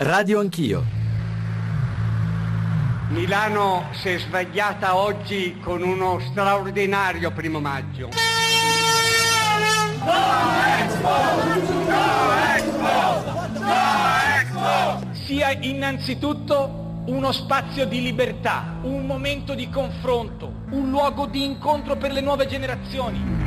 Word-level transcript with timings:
Radio 0.00 0.38
Anch'io. 0.38 0.84
Milano 3.08 3.88
si 3.94 4.10
è 4.10 4.18
svegliata 4.20 4.94
oggi 4.94 5.58
con 5.60 5.82
uno 5.82 6.20
straordinario 6.20 7.32
primo 7.32 7.58
maggio. 7.58 8.10
sia 15.24 15.50
innanzitutto 15.50 17.02
uno 17.06 17.32
spazio 17.32 17.84
di 17.84 18.00
libertà, 18.00 18.78
un 18.82 19.04
momento 19.04 19.54
di 19.54 19.68
confronto, 19.68 20.62
un 20.70 20.90
luogo 20.90 21.26
di 21.26 21.42
incontro 21.42 21.96
per 21.96 22.12
le 22.12 22.20
nuove 22.20 22.46
generazioni. 22.46 23.37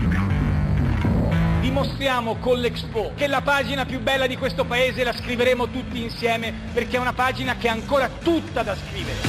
Dimostriamo 1.62 2.38
con 2.38 2.58
l'Expo 2.58 3.12
che 3.16 3.28
la 3.28 3.42
pagina 3.42 3.86
più 3.86 4.00
bella 4.00 4.26
di 4.26 4.36
questo 4.36 4.66
paese 4.66 5.04
la 5.04 5.14
scriveremo 5.14 5.70
tutti 5.70 6.02
insieme 6.02 6.52
perché 6.74 6.98
è 6.98 7.00
una 7.00 7.14
pagina 7.14 7.56
che 7.56 7.68
è 7.68 7.70
ancora 7.70 8.10
tutta 8.10 8.64
da 8.64 8.76
scrivere. 8.76 9.20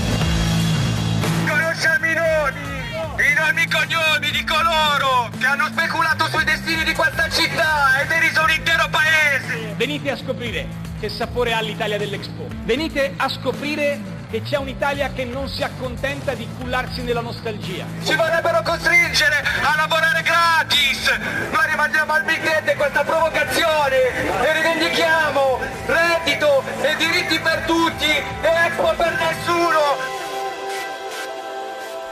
Conosciamo 1.47 2.07
i 2.07 2.15
nomi, 2.15 3.29
i 3.29 3.35
nomi 3.35 3.63
e 3.63 3.69
cognomi 3.69 4.31
di 4.31 4.45
coloro 4.45 5.29
che 5.39 5.45
hanno 5.45 5.67
speculato 5.67 6.27
sui 6.29 6.45
destini 6.45 6.85
di 6.85 6.95
questa 6.95 7.29
città 7.29 8.01
e 8.01 8.07
deriso 8.07 8.43
un 8.43 8.51
intero 8.51 8.89
paese. 8.89 9.75
Venite 9.77 10.11
a 10.11 10.17
scoprire 10.17 10.67
che 10.99 11.11
sapore 11.11 11.53
ha 11.53 11.61
l'Italia 11.61 11.99
dell'Expo. 11.99 12.49
Venite 12.65 13.13
a 13.15 13.29
scoprire 13.29 14.01
che 14.33 14.41
c'è 14.41 14.57
un'Italia 14.57 15.11
che 15.13 15.27
non 15.27 15.47
si 15.47 15.63
accontenta 15.63 16.33
di 16.33 16.49
cullarsi 16.59 17.03
nella 17.03 17.21
nostalgia. 17.21 17.85
Ci 18.03 18.15
vorrebbero 18.15 18.63
costringere 18.63 19.45
a 19.61 19.77
lavorare 19.77 20.23
gratis. 20.23 21.07
Noi 21.51 21.67
rimandiamo 21.69 22.15
al 22.15 22.25
mittente 22.25 22.75
questa 22.75 23.05
provocazione 23.05 23.97
e 24.43 24.53
rivendichiamo 24.55 25.59
reddito 25.85 26.63
e 26.81 26.97
diritti 26.97 27.39
per 27.41 27.63
tutti 27.67 28.09
e 28.09 28.49
Expo 28.69 28.95
per 28.97 29.19
nessuno. 29.21 29.81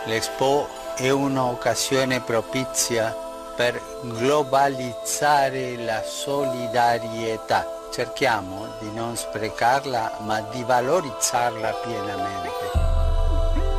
L'Expo 0.04 0.68
è 0.96 1.08
un'occasione 1.08 2.20
propizia 2.20 3.16
per 3.56 3.80
globalizzare 4.02 5.76
la 5.76 6.02
solidarietà. 6.02 7.79
Cerchiamo 7.90 8.68
di 8.78 8.88
non 8.94 9.16
sprecarla 9.16 10.18
ma 10.20 10.40
di 10.42 10.62
valorizzarla 10.62 11.72
pienamente. 11.84 12.48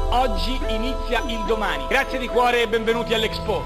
Oggi 0.10 0.60
inizia 0.68 1.24
il 1.28 1.42
domani. 1.48 1.88
Grazie 1.88 2.20
di 2.20 2.28
cuore 2.28 2.64
e 2.64 2.68
benvenuti 2.68 3.14
all'Expo. 3.14 3.64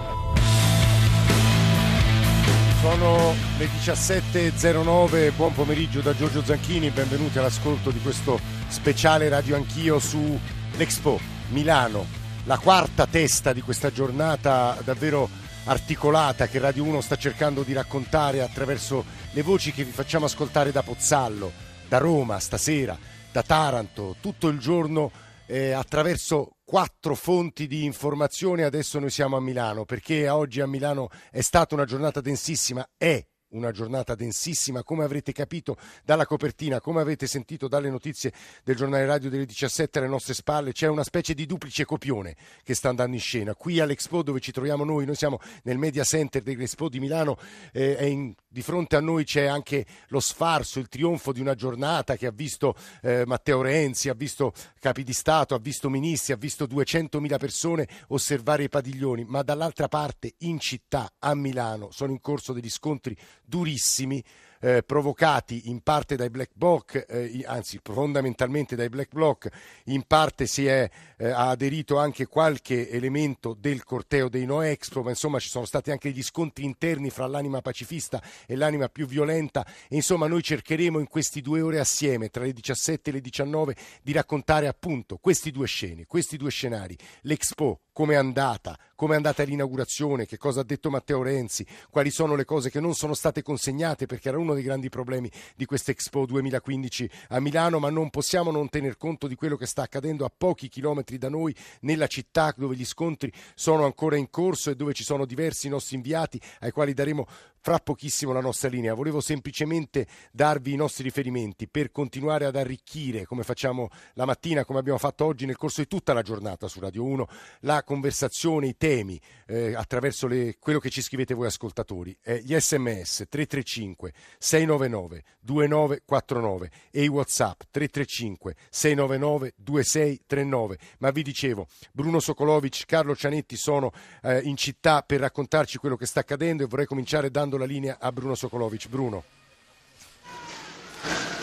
Sono 2.79 3.33
le 3.57 3.65
17.09, 3.65 5.35
buon 5.35 5.53
pomeriggio 5.55 6.01
da 6.01 6.15
Giorgio 6.15 6.43
Zanchini, 6.43 6.91
benvenuti 6.91 7.39
all'ascolto 7.39 7.89
di 7.89 7.99
questo 7.99 8.39
speciale 8.67 9.27
Radio 9.29 9.55
Anch'io 9.55 9.97
su 9.97 10.39
l'Expo 10.77 11.19
Milano, 11.49 12.05
la 12.43 12.59
quarta 12.59 13.07
testa 13.07 13.51
di 13.51 13.61
questa 13.61 13.91
giornata 13.91 14.77
davvero 14.83 15.27
articolata 15.65 16.45
che 16.45 16.59
Radio 16.59 16.83
1 16.83 17.01
sta 17.01 17.15
cercando 17.15 17.63
di 17.63 17.73
raccontare 17.73 18.43
attraverso 18.43 19.03
le 19.35 19.41
voci 19.41 19.73
che 19.73 19.83
vi 19.83 19.91
facciamo 19.91 20.23
ascoltare 20.23 20.71
da 20.71 20.81
Pozzallo, 20.81 21.51
da 21.89 21.97
Roma 21.97 22.39
stasera, 22.39 22.97
da 23.33 23.43
Taranto, 23.43 24.15
tutto 24.21 24.47
il 24.47 24.59
giorno 24.59 25.11
eh, 25.45 25.71
attraverso 25.71 26.55
quattro 26.63 27.15
fonti 27.15 27.67
di 27.67 27.83
informazione. 27.83 28.63
Adesso 28.63 28.97
noi 28.97 29.09
siamo 29.09 29.35
a 29.35 29.41
Milano 29.41 29.83
perché 29.83 30.29
oggi 30.29 30.61
a 30.61 30.67
Milano 30.67 31.09
è 31.31 31.41
stata 31.41 31.75
una 31.75 31.83
giornata 31.83 32.21
densissima, 32.21 32.87
è 32.95 33.21
una 33.49 33.71
giornata 33.71 34.15
densissima, 34.15 34.83
come 34.83 35.03
avrete 35.03 35.31
capito 35.31 35.77
dalla 36.03 36.25
copertina, 36.25 36.79
come 36.79 37.01
avete 37.01 37.27
sentito 37.27 37.67
dalle 37.67 37.89
notizie 37.89 38.31
del 38.63 38.75
giornale 38.75 39.05
radio 39.05 39.29
delle 39.29 39.45
17 39.45 39.99
alle 39.99 40.07
nostre 40.07 40.33
spalle, 40.33 40.71
c'è 40.71 40.87
una 40.87 41.03
specie 41.03 41.33
di 41.33 41.45
duplice 41.45 41.85
copione 41.85 42.35
che 42.63 42.73
sta 42.73 42.89
andando 42.89 43.15
in 43.15 43.21
scena. 43.21 43.55
Qui 43.55 43.79
all'Expo 43.79 44.23
dove 44.23 44.39
ci 44.39 44.51
troviamo 44.51 44.83
noi, 44.83 45.05
noi 45.05 45.15
siamo 45.15 45.39
nel 45.63 45.77
Media 45.77 46.03
Center 46.03 46.41
dell'Expo 46.41 46.89
di 46.89 46.99
Milano 46.99 47.37
eh, 47.71 47.95
e 47.97 48.07
in, 48.07 48.33
di 48.55 48.61
fronte 48.61 48.95
a 48.95 49.01
noi 49.01 49.25
c'è 49.25 49.43
anche 49.43 49.85
lo 50.07 50.21
sfarzo, 50.21 50.79
il 50.79 50.87
trionfo 50.87 51.33
di 51.33 51.41
una 51.41 51.55
giornata 51.55 52.15
che 52.15 52.25
ha 52.25 52.31
visto 52.31 52.73
eh, 53.01 53.25
Matteo 53.25 53.61
Renzi, 53.61 54.07
ha 54.07 54.13
visto 54.13 54.53
capi 54.79 55.03
di 55.03 55.11
Stato, 55.11 55.55
ha 55.55 55.59
visto 55.59 55.89
ministri, 55.89 56.31
ha 56.31 56.37
visto 56.37 56.63
200.000 56.63 57.37
persone 57.37 57.85
osservare 58.07 58.63
i 58.63 58.69
padiglioni, 58.69 59.25
ma 59.25 59.43
dall'altra 59.43 59.89
parte 59.89 60.35
in 60.39 60.57
città, 60.61 61.11
a 61.19 61.35
Milano, 61.35 61.89
sono 61.91 62.13
in 62.13 62.21
corso 62.21 62.53
degli 62.53 62.69
scontri 62.69 63.13
durissimi 63.43 64.23
eh, 64.59 64.83
provocati 64.83 65.69
in 65.69 65.81
parte 65.81 66.15
dai 66.15 66.29
black 66.29 66.51
bloc, 66.53 67.05
eh, 67.07 67.43
anzi 67.45 67.79
fondamentalmente 67.83 68.75
dai 68.75 68.89
black 68.89 69.13
bloc, 69.13 69.49
in 69.85 70.03
parte 70.03 70.47
si 70.47 70.65
è 70.65 70.89
eh, 71.17 71.29
aderito 71.29 71.97
anche 71.97 72.25
qualche 72.25 72.89
elemento 72.89 73.55
del 73.57 73.83
corteo 73.83 74.29
dei 74.29 74.45
No 74.45 74.61
Expo, 74.61 75.03
ma 75.03 75.09
insomma 75.09 75.39
ci 75.39 75.49
sono 75.49 75.65
stati 75.65 75.91
anche 75.91 76.11
gli 76.11 76.23
scontri 76.23 76.63
interni 76.63 77.09
fra 77.09 77.27
l'anima 77.27 77.61
pacifista 77.61 78.21
e 78.45 78.55
l'anima 78.55 78.89
più 78.89 79.07
violenta. 79.07 79.65
E 79.87 79.95
insomma 79.95 80.27
noi 80.27 80.43
cercheremo 80.43 80.99
in 80.99 81.07
questi 81.07 81.41
due 81.41 81.61
ore 81.61 81.79
assieme, 81.79 82.29
tra 82.29 82.43
le 82.43 82.53
17 82.53 83.09
e 83.09 83.13
le 83.13 83.21
19, 83.21 83.75
di 84.01 84.11
raccontare 84.11 84.67
appunto 84.67 85.17
questi 85.17 85.51
due 85.51 85.67
scene, 85.67 86.05
questi 86.05 86.37
due 86.37 86.49
scenari, 86.49 86.97
l'Expo 87.21 87.79
come 87.95 88.15
è 88.15 88.17
andata, 88.17 88.77
come 88.93 89.13
è 89.13 89.15
andata 89.15 89.41
l'inaugurazione, 89.43 90.25
che 90.25 90.35
cosa 90.35 90.59
ha 90.59 90.63
detto 90.65 90.89
Matteo 90.89 91.23
Renzi, 91.23 91.65
quali 91.89 92.11
sono 92.11 92.35
le 92.35 92.43
cose 92.43 92.69
che 92.69 92.81
non 92.81 92.93
sono 92.93 93.13
state 93.13 93.41
consegnate? 93.41 94.05
Perché 94.05 94.27
era 94.27 94.37
uno 94.45 94.53
dei 94.53 94.63
grandi 94.63 94.89
problemi 94.89 95.29
di 95.55 95.65
questa 95.65 95.91
Expo 95.91 96.25
2015 96.25 97.09
a 97.29 97.39
Milano, 97.39 97.79
ma 97.79 97.89
non 97.89 98.09
possiamo 98.09 98.51
non 98.51 98.69
tener 98.69 98.95
conto 98.97 99.27
di 99.27 99.35
quello 99.35 99.57
che 99.57 99.65
sta 99.65 99.81
accadendo 99.81 100.23
a 100.23 100.31
pochi 100.35 100.69
chilometri 100.69 101.17
da 101.17 101.29
noi 101.29 101.53
nella 101.81 102.07
città 102.07 102.53
dove 102.55 102.75
gli 102.75 102.85
scontri 102.85 103.31
sono 103.55 103.85
ancora 103.85 104.15
in 104.15 104.29
corso 104.29 104.69
e 104.69 104.75
dove 104.75 104.93
ci 104.93 105.03
sono 105.03 105.25
diversi 105.25 105.67
nostri 105.67 105.95
inviati 105.95 106.39
ai 106.59 106.71
quali 106.71 106.93
daremo 106.93 107.25
fra 107.65 107.79
pochissimo 107.79 108.31
la 108.31 108.41
nostra 108.41 108.69
linea. 108.69 108.93
Volevo 108.93 109.21
semplicemente 109.21 110.05
darvi 110.31 110.73
i 110.73 110.75
nostri 110.75 111.03
riferimenti 111.03 111.67
per 111.67 111.89
continuare 111.89 112.45
ad 112.45 112.55
arricchire, 112.55 113.25
come 113.25 113.41
facciamo 113.41 113.89
la 114.13 114.25
mattina, 114.25 114.63
come 114.63 114.77
abbiamo 114.77 114.99
fatto 114.99 115.25
oggi 115.25 115.47
nel 115.47 115.57
corso 115.57 115.81
di 115.81 115.87
tutta 115.87 116.13
la 116.13 116.21
giornata 116.21 116.67
su 116.67 116.79
Radio 116.79 117.03
1, 117.03 117.27
la 117.61 117.81
conversazione, 117.81 118.67
i 118.67 118.77
temi 118.77 119.19
eh, 119.47 119.73
attraverso 119.73 120.27
le, 120.27 120.57
quello 120.59 120.77
che 120.77 120.91
ci 120.91 121.01
scrivete 121.01 121.33
voi 121.33 121.47
ascoltatori. 121.47 122.15
Eh, 122.21 122.43
gli 122.43 122.55
sms 122.55 123.25
335 123.29 124.13
699 124.37 125.23
2949 125.39 126.71
e 126.91 127.03
i 127.03 127.07
whatsapp 127.07 127.61
335 127.71 128.55
699 128.69 129.53
2639. 129.55 130.77
Ma 130.99 131.09
vi 131.09 131.23
dicevo, 131.23 131.65
Bruno 131.91 132.19
Sokolovic, 132.19 132.85
Carlo 132.85 133.15
Cianetti 133.15 133.55
sono 133.55 133.91
eh, 134.21 134.41
in 134.41 134.55
città 134.55 135.01
per 135.01 135.21
raccontarci 135.21 135.79
quello 135.79 135.95
che 135.95 136.05
sta 136.05 136.19
accadendo 136.19 136.61
e 136.61 136.67
vorrei 136.67 136.85
cominciare 136.85 137.31
dando 137.31 137.53
la 137.57 137.65
linea 137.65 137.97
a 137.99 138.11
Bruno 138.11 138.35
Sokolovic. 138.35 138.87
Bruno. 138.87 139.23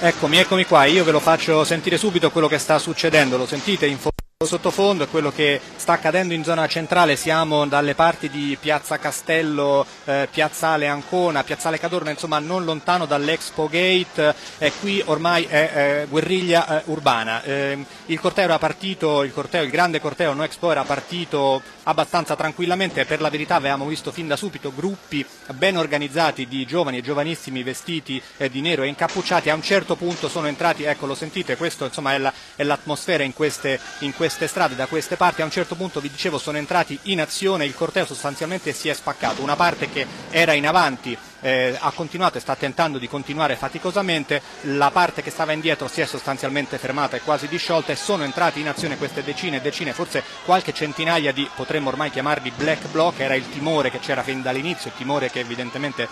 Eccomi, 0.00 0.38
eccomi 0.38 0.64
qua, 0.64 0.84
io 0.84 1.04
ve 1.04 1.12
lo 1.12 1.20
faccio 1.20 1.62
sentire 1.62 1.96
subito 1.96 2.30
quello 2.32 2.48
che 2.48 2.58
sta 2.58 2.78
succedendo, 2.78 3.36
lo 3.36 3.46
sentite 3.46 3.86
in 3.86 3.98
sottofondo 4.44 5.04
è 5.04 5.08
quello 5.08 5.30
che 5.30 5.60
sta 5.76 5.92
accadendo 5.92 6.34
in 6.34 6.44
zona 6.44 6.66
centrale, 6.66 7.16
siamo 7.16 7.66
dalle 7.66 7.94
parti 7.94 8.28
di 8.28 8.56
Piazza 8.60 8.98
Castello, 8.98 9.86
eh, 10.04 10.28
Piazzale 10.30 10.86
Ancona, 10.86 11.44
Piazzale 11.44 11.78
Cadorna, 11.78 12.10
insomma 12.10 12.38
non 12.38 12.64
lontano 12.64 13.06
dall'Expo 13.06 13.68
Gate, 13.68 14.34
eh, 14.58 14.72
qui 14.80 15.02
ormai 15.06 15.44
è 15.44 15.70
eh, 15.74 16.06
guerriglia 16.08 16.82
urbana. 16.86 17.42
Ehm, 17.42 17.84
il 18.06 18.20
corteo 18.20 18.44
era 18.44 18.58
partito, 18.58 19.22
il, 19.22 19.32
corteo, 19.32 19.62
il 19.62 19.70
grande 19.70 20.00
corteo 20.00 20.32
No 20.32 20.44
Expo 20.44 20.70
era 20.70 20.84
partito 20.84 21.62
abbastanza 21.84 22.36
tranquillamente, 22.36 23.04
per 23.04 23.20
la 23.20 23.30
verità 23.30 23.56
avevamo 23.56 23.86
visto 23.86 24.12
fin 24.12 24.28
da 24.28 24.36
subito 24.36 24.72
gruppi 24.74 25.24
ben 25.54 25.76
organizzati 25.76 26.46
di 26.46 26.64
giovani 26.64 26.98
e 26.98 27.02
giovanissimi 27.02 27.62
vestiti 27.62 28.22
eh, 28.36 28.50
di 28.50 28.60
nero 28.60 28.82
e 28.82 28.88
incappucciati, 28.88 29.50
a 29.50 29.54
un 29.54 29.62
certo 29.62 29.96
punto 29.96 30.28
sono 30.28 30.46
entrati, 30.46 30.84
ecco 30.84 31.06
lo 31.06 31.14
sentite, 31.14 31.56
questo 31.56 31.84
insomma 31.84 32.14
è, 32.14 32.18
la, 32.18 32.32
l'atmosfera 32.56 33.22
in 33.22 33.34
queste, 33.34 33.80
in 34.00 34.14
queste 34.14 34.31
strade, 34.46 34.74
da 34.74 34.86
queste 34.86 35.16
parti, 35.16 35.42
a 35.42 35.44
un 35.44 35.50
certo 35.50 35.74
punto 35.74 36.00
vi 36.00 36.10
dicevo 36.10 36.38
sono 36.38 36.58
entrati 36.58 36.98
in 37.04 37.20
azione, 37.20 37.64
il 37.64 37.74
corteo 37.74 38.06
sostanzialmente 38.06 38.72
si 38.72 38.88
è 38.88 38.94
spaccato, 38.94 39.42
una 39.42 39.56
parte 39.56 39.88
che 39.88 40.06
era 40.30 40.52
in 40.52 40.66
avanti 40.66 41.16
eh, 41.40 41.76
ha 41.78 41.90
continuato 41.90 42.38
e 42.38 42.40
sta 42.40 42.54
tentando 42.56 42.98
di 42.98 43.08
continuare 43.08 43.56
faticosamente, 43.56 44.40
la 44.62 44.90
parte 44.90 45.22
che 45.22 45.30
stava 45.30 45.52
indietro 45.52 45.88
si 45.88 46.00
è 46.00 46.06
sostanzialmente 46.06 46.78
fermata 46.78 47.16
e 47.16 47.20
quasi 47.20 47.48
disciolta 47.48 47.92
e 47.92 47.96
sono 47.96 48.24
entrati 48.24 48.60
in 48.60 48.68
azione 48.68 48.96
queste 48.96 49.22
decine 49.22 49.58
e 49.58 49.60
decine, 49.60 49.92
forse 49.92 50.22
qualche 50.44 50.72
centinaia 50.72 51.32
di, 51.32 51.48
potremmo 51.54 51.88
ormai 51.88 52.10
chiamarli 52.10 52.52
black 52.56 52.86
bloc, 52.88 53.18
era 53.18 53.34
il 53.34 53.48
timore 53.50 53.90
che 53.90 53.98
c'era 53.98 54.22
fin 54.22 54.40
dall'inizio, 54.40 54.90
il 54.90 54.96
timore 54.96 55.30
che 55.30 55.40
evidentemente 55.40 56.08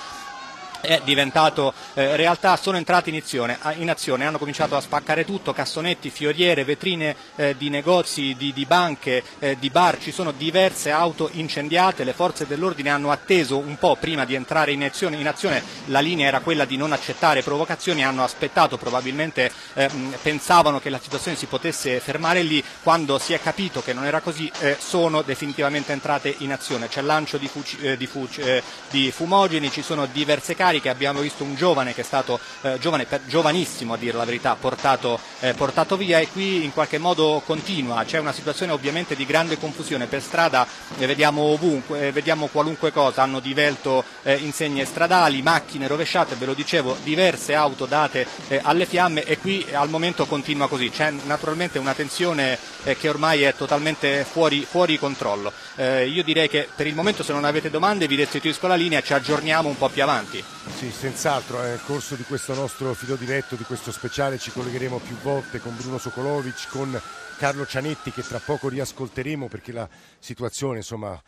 è 0.81 1.01
diventato 1.05 1.73
eh, 1.95 2.17
realtà, 2.17 2.57
sono 2.57 2.77
entrati 2.77 3.11
in 3.11 3.17
azione, 3.17 3.59
in 3.77 3.91
azione, 3.91 4.27
hanno 4.27 4.39
cominciato 4.39 4.77
a 4.77 4.81
spaccare 4.81 5.25
tutto, 5.25 5.53
cassonetti, 5.53 6.11
fioriere, 6.11 6.65
vetrine 6.65 7.15
eh, 7.37 7.57
di 7.57 7.69
negozi, 7.69 8.35
di, 8.37 8.53
di 8.53 8.65
banche, 8.65 9.23
eh, 9.39 9.57
di 9.59 9.71
bar, 9.71 9.99
ci 10.01 10.13
sono 10.13 10.33
diverse 10.33 10.91
auto 10.91 11.29
incendiate, 11.33 12.05
le 12.05 12.13
forze 12.13 12.47
dell'ordine 12.47 12.91
hanno 12.91 13.11
atteso 13.11 13.59
un 13.59 13.77
po' 13.79 13.97
prima 13.97 14.25
di 14.25 14.35
entrare 14.35 14.73
in 14.73 14.83
azione, 14.85 15.17
in 15.17 15.29
azione 15.29 15.63
la 15.87 16.01
linea 16.01 16.29
era 16.29 16.41
quella 16.41 16.65
di 16.65 16.77
non 16.77 16.93
accettare 16.93 17.43
provocazioni, 17.43 18.05
hanno 18.05 18.25
aspettato, 18.25 18.77
probabilmente 18.79 19.53
ehm, 19.75 20.17
pensavano 20.23 20.81
che 20.81 20.91
la 20.91 21.01
situazione 21.01 21.37
si 21.37 21.47
potesse 21.47 22.01
fermare 22.01 22.43
lì, 22.43 22.63
quando 22.83 23.19
si 23.19 23.33
è 23.33 23.41
capito 23.41 23.83
che 23.83 23.93
non 23.93 24.05
era 24.05 24.21
così 24.21 24.51
eh, 24.61 24.77
sono 24.79 25.23
definitivamente 25.23 25.93
entrate 25.93 26.35
in 26.39 26.53
azione, 26.53 26.89
c'è 26.89 27.03
lancio 27.03 27.37
di, 27.37 27.49
fuci, 27.49 27.79
eh, 27.81 27.97
di, 27.97 28.07
fuci, 28.07 28.41
eh, 28.41 28.63
di 28.91 29.11
fumogeni, 29.11 29.71
ci 29.71 29.83
sono 29.83 30.07
diverse 30.07 30.55
case, 30.55 30.70
cariche, 30.71 30.89
abbiamo 30.89 31.21
visto 31.21 31.43
un 31.43 31.57
giovane 31.57 31.93
che 31.93 32.03
è 32.03 32.05
stato 32.05 32.39
eh, 32.63 32.79
giovane, 32.79 33.05
per, 33.05 33.23
giovanissimo 33.27 33.95
a 33.95 33.97
dire 33.97 34.17
la 34.17 34.25
verità, 34.25 34.55
portato, 34.55 35.19
eh, 35.41 35.53
portato, 35.55 35.97
via 35.97 36.21
e 36.21 36.29
qui 36.29 36.63
in 36.63 36.73
qualche 36.73 36.99
modo 36.99 37.43
continua, 37.45 38.05
c'è 38.05 38.19
una 38.19 38.33
situazione 38.33 38.71
ovviamente 38.71 39.17
di 39.17 39.27
grande 39.27 39.59
confusione, 39.59 40.07
per 40.07 40.23
strada 40.23 40.67
eh, 40.99 41.07
vediamo 41.07 41.43
ovunque, 41.43 42.07
eh, 42.07 42.13
vediamo 42.13 42.47
qualunque 42.47 42.93
cosa, 42.93 43.23
hanno 43.23 43.41
divelto 43.41 44.05
eh, 44.23 44.35
insegne 44.37 44.85
stradali, 44.85 45.43
macchine 45.43 45.89
rovesciate, 45.89 46.37
ve 46.37 46.47
lo 46.47 46.55
dicevo, 46.55 46.97
diverse 47.03 47.55
auto 47.55 47.87
date 47.87 48.27
eh, 48.47 48.61
alle 48.63 48.87
fiamme 48.87 49.25
e 49.25 49.39
qui 49.39 49.67
al 49.73 49.89
momento 49.89 50.27
continua 50.27 50.69
così, 50.69 50.91
c'è 50.91 51.11
naturalmente 51.25 51.79
una 51.79 51.95
tensione 51.95 52.59
che 52.83 53.09
ormai 53.09 53.43
è 53.43 53.55
totalmente 53.55 54.25
fuori, 54.25 54.65
fuori 54.69 54.99
controllo. 54.99 55.53
io 55.77 56.23
direi 56.23 56.49
che 56.49 56.67
per 56.75 56.87
il 56.87 56.95
momento 56.95 57.23
se 57.23 57.33
non 57.33 57.45
avete 57.45 57.69
domande 57.69 58.07
vi 58.07 58.17
restituisco 58.17 58.67
la 58.67 58.75
linea 58.75 59.01
e 59.01 59.03
ci 59.03 59.13
aggiorniamo 59.13 59.69
un 59.69 59.77
po' 59.77 59.89
più 59.89 60.03
avanti. 60.03 60.43
Sì, 60.77 60.91
senz'altro, 60.91 61.61
nel 61.61 61.83
corso 61.85 62.15
di 62.15 62.23
questo 62.23 62.55
nostro 62.55 62.95
filo 62.95 63.17
diretto, 63.17 63.55
di 63.55 63.65
questo 63.65 63.93
speciale, 63.93 64.39
ci 64.39 64.51
collegheremo 64.51 64.99
più 64.99 65.15
volte 65.17 65.59
con 65.61 65.77
Bruno 65.77 65.99
Sokolovic, 65.99 66.69
con 66.71 66.99
Carlo 67.37 67.67
Cianetti 67.67 68.11
che 68.11 68.23
tra 68.23 68.39
poco 68.39 68.69
riascolteremo 68.69 69.49
perché 69.49 69.73
la 69.73 69.87
situazione, 70.19 70.79
insomma, 70.79 71.21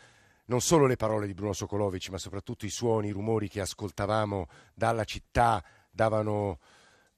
non 0.47 0.61
solo 0.63 0.87
le 0.87 0.97
parole 0.97 1.27
di 1.27 1.35
Bruno 1.35 1.53
Sokolovic, 1.53 2.09
ma 2.09 2.19
soprattutto 2.19 2.65
i 2.65 2.71
suoni, 2.71 3.09
i 3.09 3.13
rumori 3.13 3.49
che 3.49 3.61
ascoltavamo 3.61 4.49
dalla 4.75 5.05
città 5.05 5.63
davano 5.91 6.59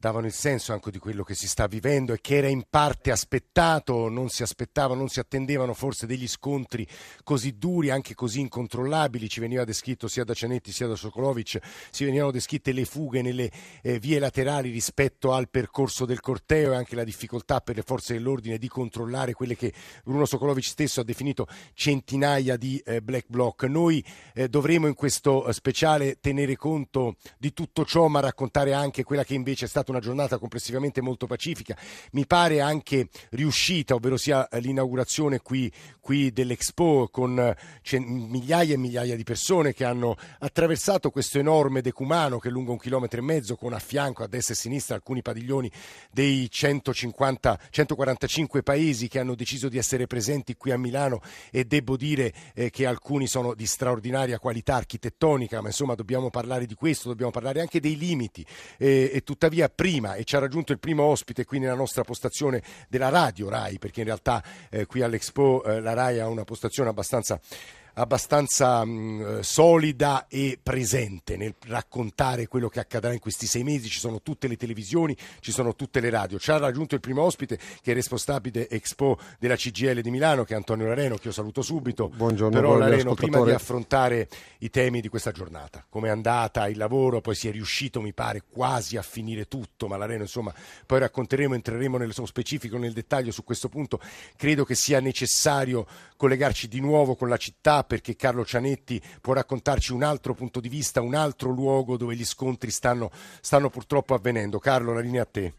davano 0.05 0.27
il 0.27 0.35
senso 0.35 0.75
anche 0.75 0.91
di 0.91 0.99
quello 0.99 1.23
che 1.23 1.35
si 1.35 1.49
sta 1.49 1.67
vivendo 1.67 2.13
e 2.13 2.21
che 2.21 2.37
era 2.37 2.49
in 2.49 2.65
parte 2.69 3.11
aspettato, 3.11 4.11
non 4.11 4.29
si 4.29 4.43
aspettavano, 4.43 4.99
non 4.99 5.09
si 5.09 5.19
attendevano 5.19 5.73
forse 5.73 6.07
degli 6.07 6.29
scontri 6.29 6.87
così 7.23 7.57
duri, 7.57 7.89
anche 7.89 8.15
così 8.15 8.41
incontrollabili, 8.41 9.31
ci 9.31 9.41
veniva 9.41 9.65
descritto 9.65 10.07
sia 10.07 10.23
da 10.25 10.35
Cianetti 10.35 10.73
sia 10.73 10.89
da 10.89 10.95
Sokolovic, 10.95 11.59
si 11.91 12.05
venivano 12.05 12.33
descritte 12.33 12.73
le 12.73 12.85
fughe 12.85 13.23
nelle 13.23 13.51
eh, 13.81 13.99
vie 13.99 14.19
laterali 14.19 14.69
rispetto 14.69 15.33
al 15.33 15.49
percorso 15.49 16.05
del 16.05 16.21
corteo 16.21 16.73
e 16.73 16.77
anche 16.77 16.97
la 16.97 17.05
difficoltà 17.05 17.63
per 17.63 17.77
le 17.77 17.83
forze 17.83 18.13
dell'ordine 18.13 18.59
di 18.59 18.69
controllare 18.69 19.33
quelle 19.33 19.57
che 19.57 19.73
Bruno 20.05 20.27
Sokolovic 20.27 20.67
stesso 20.67 21.01
ha 21.01 21.05
definito 21.05 21.47
centinaia 21.73 22.59
di 22.59 22.77
eh, 22.85 23.01
black 23.01 23.29
bloc. 23.29 23.63
Noi 23.63 24.05
eh, 24.35 24.51
dovremo 24.51 24.87
in 24.87 24.95
questo 24.95 25.47
eh, 25.47 25.55
speciale 25.55 26.19
tenere 26.21 26.57
conto 26.57 27.17
di 27.39 27.55
tutto 27.55 27.87
ciò, 27.87 28.09
ma 28.09 28.21
raccontare 28.21 28.75
anche 28.75 29.03
quella 29.03 29.25
che 29.25 29.33
invece 29.33 29.65
è 29.65 29.69
stata 29.69 29.93
una 29.95 30.03
giornata 30.03 30.39
complessivamente 30.39 31.01
molto 31.01 31.27
pacifica, 31.27 31.77
mi 32.13 32.27
pare 32.27 32.61
anche 32.61 33.09
riuscita, 33.31 33.95
ovvero 33.95 34.17
sia 34.17 34.49
l'inaugurazione 34.59 35.41
qui, 35.41 35.71
qui 36.01 36.33
dell'Expo 36.33 37.09
con 37.11 37.55
migliaia 37.93 38.75
e 38.75 38.77
migliaia 38.77 39.17
di 39.17 39.23
persone 39.23 39.73
che 39.73 39.85
hanno 39.85 40.17
attraversato 40.41 41.11
questo 41.11 41.39
enorme 41.39 41.81
decumano 41.81 42.39
che 42.39 42.49
è 42.49 42.51
lungo 42.51 42.73
un 42.73 42.79
chilometro 42.79 43.21
e 43.21 43.23
mezzo 43.23 43.57
con 43.57 43.73
a 43.73 43.79
fianco 43.79 44.23
a 44.23 44.27
destra 44.27 44.55
e 44.55 44.57
a 44.57 44.61
sinistra 44.61 44.95
alcuni 44.97 45.23
padiglioni 45.23 45.71
dei 46.11 46.51
150, 46.51 47.59
145 47.71 48.63
paesi 48.63 49.09
che 49.09 49.21
hanno 49.21 49.35
deciso 49.35 49.69
di 49.69 49.79
essere 49.79 50.07
presenti 50.07 50.57
qui 50.57 50.73
a 50.73 50.79
Milano 50.79 51.21
e 51.51 51.65
devo 51.65 51.97
dire 51.97 52.33
eh, 52.55 52.71
che 52.71 52.87
alcuni 52.87 53.27
sono 53.27 53.55
di 53.55 53.67
straordinaria 53.67 54.39
qualità 54.39 54.75
architettonica, 54.75 55.61
ma 55.61 55.69
insomma 55.69 55.95
dobbiamo 55.95 56.31
parlare 56.31 56.67
di 56.67 56.75
questo, 56.75 57.09
dobbiamo 57.09 57.31
parlare 57.31 57.61
anche 57.61 57.81
dei 57.81 57.97
limiti 57.97 58.45
eh, 58.79 59.11
e 59.13 59.23
tuttavia 59.23 59.69
prima 59.85 60.15
e 60.15 60.25
ci 60.25 60.35
ha 60.35 60.39
raggiunto 60.39 60.73
il 60.73 60.79
primo 60.79 61.03
ospite 61.03 61.45
qui 61.45 61.59
nella 61.59 61.75
nostra 61.75 62.05
postazione 62.05 62.63
della 62.89 63.11
radio 63.11 63.51
RAI, 63.51 63.79
perché 63.79 64.01
in 64.01 64.07
realtà 64.07 64.43
eh, 64.71 64.87
qui 64.87 65.03
all'Expo 65.03 65.63
eh, 65.63 65.79
la 65.81 65.93
RAI 65.93 66.21
ha 66.21 66.27
una 66.27 66.45
postazione 66.45 66.89
abbastanza 66.89 67.39
abbastanza 67.95 68.85
mh, 68.85 69.41
solida 69.41 70.27
e 70.29 70.59
presente 70.63 71.37
nel 71.37 71.55
raccontare 71.67 72.47
quello 72.47 72.69
che 72.69 72.81
accadrà 72.81 73.13
in 73.13 73.19
questi 73.19 73.47
sei 73.47 73.63
mesi. 73.63 73.89
Ci 73.89 73.99
sono 73.99 74.21
tutte 74.23 74.49
le 74.49 74.57
televisioni, 74.57 75.17
ci 75.41 75.53
sono 75.53 75.75
tutte 75.75 76.01
le 76.01 76.11
radio. 76.11 76.39
Ci 76.39 76.51
ha 76.51 76.59
raggiunto 76.59 76.95
il 76.95 77.01
primo 77.01 77.23
ospite 77.23 77.59
che 77.81 77.93
è 77.93 77.95
responsabile 77.95 78.69
Expo 78.69 79.19
della 79.39 79.57
CGL 79.57 80.01
di 80.01 80.11
Milano, 80.11 80.45
che 80.45 80.55
è 80.55 80.57
Antonio 80.57 80.87
Lareno, 80.87 81.17
che 81.17 81.29
io 81.29 81.33
saluto 81.33 81.63
subito. 81.63 82.09
Buongiorno, 82.09 82.61
Però 82.61 82.77
Lareno, 82.77 83.15
prima 83.15 83.43
di 83.43 83.53
affrontare 83.53 84.29
i 84.59 84.71
temi 84.71 85.01
di 85.01 85.09
questa 85.09 85.31
giornata, 85.31 85.85
come 85.89 86.09
è 86.09 86.11
andata 86.11 86.67
il 86.69 86.77
lavoro, 86.77 87.21
poi 87.21 87.35
si 87.35 87.49
è 87.49 87.53
riuscito, 87.53 88.01
mi 88.01 88.13
pare, 88.13 88.43
quasi 88.49 88.97
a 88.97 89.03
finire 89.03 89.47
tutto, 89.47 89.87
ma 89.87 89.97
Lareno, 89.97 90.23
insomma, 90.23 90.53
poi 90.87 90.99
racconteremo, 90.99 91.55
entreremo 91.55 91.97
nello 91.97 92.13
specifico, 92.27 92.79
nel 92.79 92.93
dettaglio 92.93 93.31
su 93.31 93.45
questo 93.45 93.69
punto. 93.69 94.01
Credo 94.37 94.65
che 94.65 94.75
sia 94.75 95.01
necessario 95.01 95.87
collegarci 96.17 96.69
di 96.69 96.81
nuovo 96.81 97.15
con 97.15 97.29
la 97.29 97.37
città 97.37 97.84
perché 97.85 98.17
Carlo 98.17 98.45
Cianetti 98.45 99.01
può 99.21 99.35
raccontarci 99.35 99.93
un 99.93 100.03
altro 100.03 100.35
punto 100.35 100.61
di 100.61 100.69
vista, 100.69 101.01
un 101.01 101.15
altro 101.15 101.51
luogo 101.51 101.97
dove 101.97 102.15
gli 102.15 102.25
scontri 102.25 102.71
stanno, 102.71 103.11
stanno 103.13 103.71
purtroppo 103.71 104.15
avvenendo. 104.15 104.59
Carlo, 104.59 104.93
la 104.93 105.01
linea 105.01 105.23
a 105.23 105.29
te. 105.31 105.53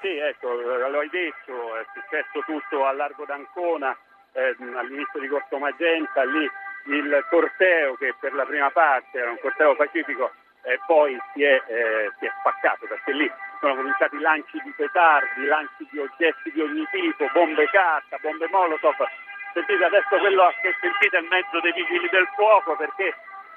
Sì, 0.00 0.16
ecco, 0.16 0.52
lo 0.52 0.98
hai 0.98 1.08
detto, 1.08 1.76
è 1.76 1.84
successo 1.94 2.40
tutto 2.44 2.84
a 2.84 2.92
Largo 2.92 3.24
d'Ancona, 3.24 3.96
eh, 4.32 4.56
all'inizio 4.76 5.20
di 5.20 5.28
Corso 5.28 5.58
Magenta, 5.58 6.24
lì 6.24 6.48
il 6.86 7.24
corteo 7.30 7.94
che 7.94 8.14
per 8.20 8.34
la 8.34 8.44
prima 8.44 8.70
parte 8.70 9.18
era 9.18 9.30
un 9.30 9.38
corteo 9.40 9.74
pacifico 9.74 10.30
eh, 10.64 10.80
poi 10.86 11.16
si 11.32 11.42
è, 11.42 11.60
eh, 11.66 12.10
si 12.18 12.24
è, 12.24 12.32
spaccato 12.40 12.86
perché 12.86 13.12
lì 13.12 13.30
sono 13.60 13.76
cominciati 13.76 14.18
lanci 14.18 14.60
di 14.64 14.72
petardi, 14.76 15.44
lanci 15.44 15.86
di 15.90 15.98
oggetti 15.98 16.50
di 16.52 16.60
ogni 16.60 16.86
tipo, 16.90 17.28
bombe 17.32 17.68
carta, 17.70 18.16
bombe 18.20 18.48
molotov 18.48 18.96
sentite 19.54 19.84
adesso 19.84 20.18
quello 20.18 20.50
che 20.60 20.74
sentite 20.82 21.16
in 21.16 21.28
mezzo 21.30 21.60
dei 21.62 21.72
vigili 21.72 22.08
del 22.10 22.26
fuoco 22.34 22.76
perché 22.76 23.14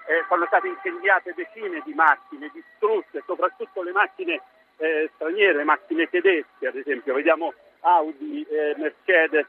eh, 0.08 0.24
sono 0.30 0.46
state 0.46 0.68
incendiate 0.68 1.34
decine 1.36 1.82
di 1.84 1.94
macchine 1.94 2.50
distrutte, 2.54 3.24
soprattutto 3.26 3.82
le 3.82 3.92
macchine 3.92 4.40
eh, 4.78 5.10
straniere, 5.16 5.58
le 5.58 5.64
macchine 5.66 6.08
tedesche 6.08 6.68
ad 6.68 6.76
esempio, 6.76 7.14
vediamo 7.14 7.54
Audi, 7.82 8.46
eh, 8.50 8.76
Mercedes, 8.78 9.48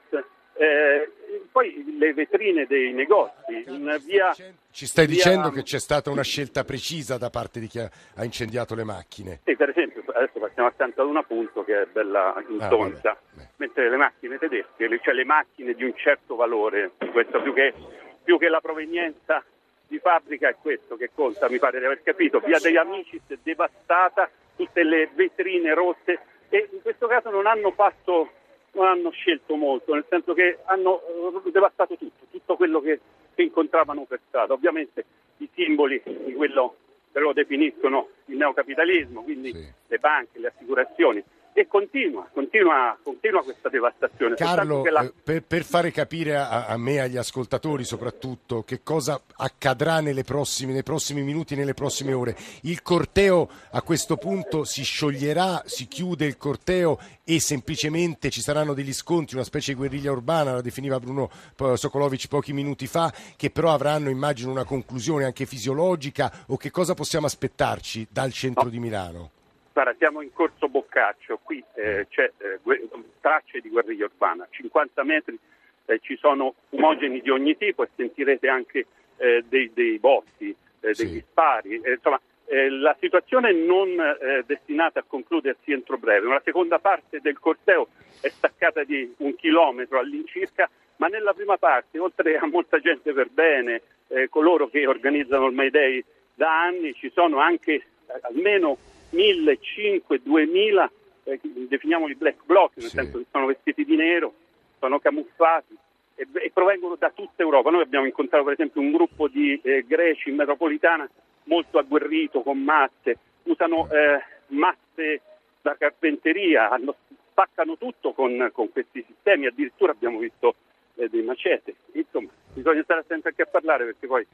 eh, 0.58 1.12
poi 1.52 1.96
le 1.98 2.12
vetrine 2.12 2.66
dei 2.66 2.92
negozi. 2.92 3.64
Via, 4.04 4.32
Ci 4.32 4.86
stai 4.86 5.06
via... 5.06 5.14
dicendo 5.14 5.50
che 5.50 5.62
c'è 5.62 5.78
stata 5.78 6.10
una 6.10 6.22
scelta 6.22 6.64
precisa 6.64 7.16
da 7.16 7.30
parte 7.30 7.60
di 7.60 7.68
chi 7.68 7.78
ha, 7.78 8.24
incendiato 8.24 8.74
le 8.74 8.84
macchine? 8.84 9.40
Sì, 9.44 9.54
per 9.54 9.68
esempio, 9.68 10.02
adesso 10.12 10.38
passiamo 10.40 10.68
accanto 10.68 11.02
ad 11.02 11.08
una 11.08 11.20
appunto 11.20 11.62
che 11.62 11.82
è 11.82 11.86
bella 11.86 12.34
intonsa, 12.48 13.10
ah, 13.10 13.18
mentre 13.58 13.90
le 13.90 13.96
macchine 13.96 14.38
tedesche, 14.38 15.00
cioè 15.02 15.14
le 15.14 15.24
macchine 15.24 15.74
di 15.74 15.84
un 15.84 15.94
certo 15.96 16.34
valore, 16.36 16.92
questo 17.12 17.42
più 17.42 17.52
che, 17.52 17.74
più 18.22 18.38
che 18.38 18.48
la 18.48 18.60
provenienza 18.60 19.44
di 19.86 19.98
fabbrica 19.98 20.48
è 20.48 20.56
questo 20.60 20.96
che 20.96 21.10
conta, 21.14 21.48
mi 21.48 21.58
pare 21.58 21.78
di 21.78 21.84
aver 21.84 22.02
capito. 22.02 22.40
Via 22.40 22.58
degli 22.58 22.76
Amici 22.76 23.20
è 23.26 23.36
devastata, 23.42 24.30
tutte 24.56 24.82
le 24.82 25.08
vetrine 25.14 25.74
rotte 25.74 26.20
e 26.48 26.68
in 26.72 26.82
questo 26.82 27.06
caso 27.06 27.30
non 27.30 27.46
hanno 27.46 27.70
fatto 27.72 28.32
non 28.72 28.86
hanno 28.86 29.10
scelto 29.10 29.56
molto, 29.56 29.94
nel 29.94 30.04
senso 30.08 30.34
che 30.34 30.58
hanno 30.64 31.00
eh, 31.44 31.50
devastato 31.50 31.96
tutto, 31.96 32.26
tutto 32.30 32.56
quello 32.56 32.80
che, 32.80 33.00
che 33.34 33.42
incontravano 33.42 34.04
per 34.04 34.20
strada. 34.28 34.52
Ovviamente 34.52 35.04
i 35.38 35.48
simboli 35.54 36.00
di 36.04 36.34
quello 36.34 36.76
che 37.10 37.18
lo 37.18 37.32
definiscono 37.32 38.08
il 38.26 38.36
neocapitalismo, 38.36 39.22
quindi 39.22 39.52
sì. 39.52 39.66
le 39.86 39.98
banche, 39.98 40.38
le 40.38 40.48
assicurazioni, 40.48 41.24
e 41.58 41.66
continua, 41.66 42.28
continua, 42.32 42.96
continua 43.02 43.42
questa 43.42 43.68
devastazione. 43.68 44.36
Carlo, 44.36 44.84
la... 44.84 45.02
Eh, 45.02 45.12
per, 45.24 45.42
per, 45.42 45.64
fare 45.64 45.90
capire 45.90 46.36
a, 46.36 46.66
a, 46.66 46.76
me 46.76 46.92
e 46.92 46.98
agli 47.00 47.16
ascoltatori 47.16 47.82
soprattutto 47.82 48.62
che 48.62 48.84
cosa 48.84 49.20
accadrà 49.38 50.00
prossime, 50.24 50.72
nei 50.72 50.84
prossimi 50.84 51.22
minuti, 51.22 51.56
nelle 51.56 51.74
prossime 51.74 52.12
ore, 52.12 52.36
il 52.62 52.80
corteo 52.82 53.48
a 53.72 53.82
questo 53.82 54.16
punto 54.16 54.62
si 54.62 54.84
scioglierà, 54.84 55.64
si 55.66 55.88
chiude 55.88 56.26
il 56.26 56.36
corteo 56.36 56.96
e 57.24 57.40
semplicemente 57.40 58.30
ci 58.30 58.40
saranno 58.40 58.72
degli 58.72 58.92
scontri, 58.92 59.34
una 59.34 59.44
specie 59.44 59.72
di 59.72 59.78
guerriglia 59.78 60.12
urbana, 60.12 60.52
la 60.52 60.60
definiva 60.60 61.00
Bruno 61.00 61.28
Sokolovic 61.74 62.28
pochi 62.28 62.52
minuti 62.52 62.86
fa, 62.86 63.12
che 63.34 63.50
però 63.50 63.72
avranno 63.72 64.10
immagino 64.10 64.52
una 64.52 64.64
conclusione 64.64 65.24
anche 65.24 65.44
fisiologica 65.44 66.32
o 66.46 66.56
che 66.56 66.70
cosa 66.70 66.94
possiamo 66.94 67.26
aspettarci 67.26 68.06
dal 68.08 68.32
centro 68.32 68.62
no. 68.64 68.70
di 68.70 68.78
Milano? 68.78 69.30
Guarda, 69.78 69.94
siamo 69.96 70.22
in 70.22 70.32
corso 70.32 70.68
Boccaccio, 70.68 71.38
qui 71.40 71.62
eh, 71.74 72.08
c'è 72.10 72.32
eh, 72.38 72.88
tracce 73.20 73.60
di 73.60 73.68
guerriglia 73.68 74.06
urbana, 74.06 74.44
50 74.50 75.04
metri 75.04 75.38
eh, 75.84 76.00
ci 76.00 76.16
sono 76.16 76.54
fumogeni 76.68 77.20
di 77.20 77.30
ogni 77.30 77.56
tipo 77.56 77.84
e 77.84 77.88
sentirete 77.94 78.48
anche 78.48 78.86
eh, 79.18 79.44
dei, 79.48 79.70
dei 79.72 80.00
botti, 80.00 80.50
eh, 80.80 80.94
degli 80.94 81.20
sì. 81.20 81.20
spari, 81.20 81.80
eh, 81.80 81.92
insomma 81.92 82.20
la 82.50 82.96
situazione 82.98 83.52
non 83.52 83.90
eh, 83.90 84.42
destinata 84.44 84.98
a 84.98 85.04
concludersi 85.06 85.70
entro 85.70 85.96
breve. 85.96 86.26
Una 86.26 86.42
seconda 86.42 86.80
parte 86.80 87.20
del 87.20 87.38
corteo 87.38 87.86
è 88.20 88.28
staccata 88.30 88.82
di 88.82 89.14
un 89.18 89.36
chilometro 89.36 90.00
all'incirca, 90.00 90.68
ma 90.96 91.06
nella 91.06 91.34
prima 91.34 91.56
parte, 91.56 92.00
oltre 92.00 92.36
a 92.36 92.48
molta 92.48 92.80
gente 92.80 93.12
per 93.12 93.28
bene, 93.28 93.82
coloro 94.28 94.68
che 94.68 94.88
organizzano 94.88 95.46
il 95.46 95.54
May 95.54 95.70
Day 95.70 96.04
da 96.34 96.62
anni, 96.62 96.94
ci 96.94 97.12
sono 97.14 97.38
anche 97.38 97.82
almeno 98.22 98.78
1.500-2.000, 99.12 100.88
eh, 101.24 101.40
definiamoli 101.42 102.14
black 102.14 102.44
bloc, 102.44 102.72
nel 102.76 102.88
sì. 102.88 102.96
senso 102.96 103.18
che 103.18 103.26
sono 103.30 103.46
vestiti 103.46 103.84
di 103.84 103.96
nero, 103.96 104.32
sono 104.78 104.98
camuffati 104.98 105.76
e, 106.14 106.26
e, 106.32 106.50
provengono 106.52 106.96
da 106.96 107.10
tutta 107.10 107.42
Europa. 107.42 107.70
Noi 107.70 107.82
abbiamo 107.82 108.06
incontrato 108.06 108.44
per 108.44 108.54
esempio 108.54 108.80
un 108.80 108.92
gruppo 108.92 109.28
di 109.28 109.60
eh, 109.62 109.84
greci 109.86 110.30
in 110.30 110.36
metropolitana 110.36 111.08
molto 111.44 111.78
agguerrito 111.78 112.42
con 112.42 112.62
matte, 112.62 113.18
usano 113.44 113.88
eh, 113.90 114.22
matte 114.48 115.20
da 115.60 115.76
carpenteria, 115.76 116.70
hanno, 116.70 116.94
spaccano 117.30 117.76
tutto 117.76 118.12
con, 118.12 118.50
con, 118.52 118.70
questi 118.70 119.04
sistemi, 119.06 119.46
addirittura 119.46 119.92
abbiamo 119.92 120.18
visto 120.18 120.54
eh, 120.96 121.08
dei 121.08 121.22
macete. 121.22 121.74
Insomma, 121.92 122.30
bisogna 122.52 122.82
stare 122.82 123.00
attenti 123.00 123.28
anche 123.28 123.42
a 123.42 123.46
parlare 123.46 123.84
perché 123.84 124.06
poi 124.06 124.26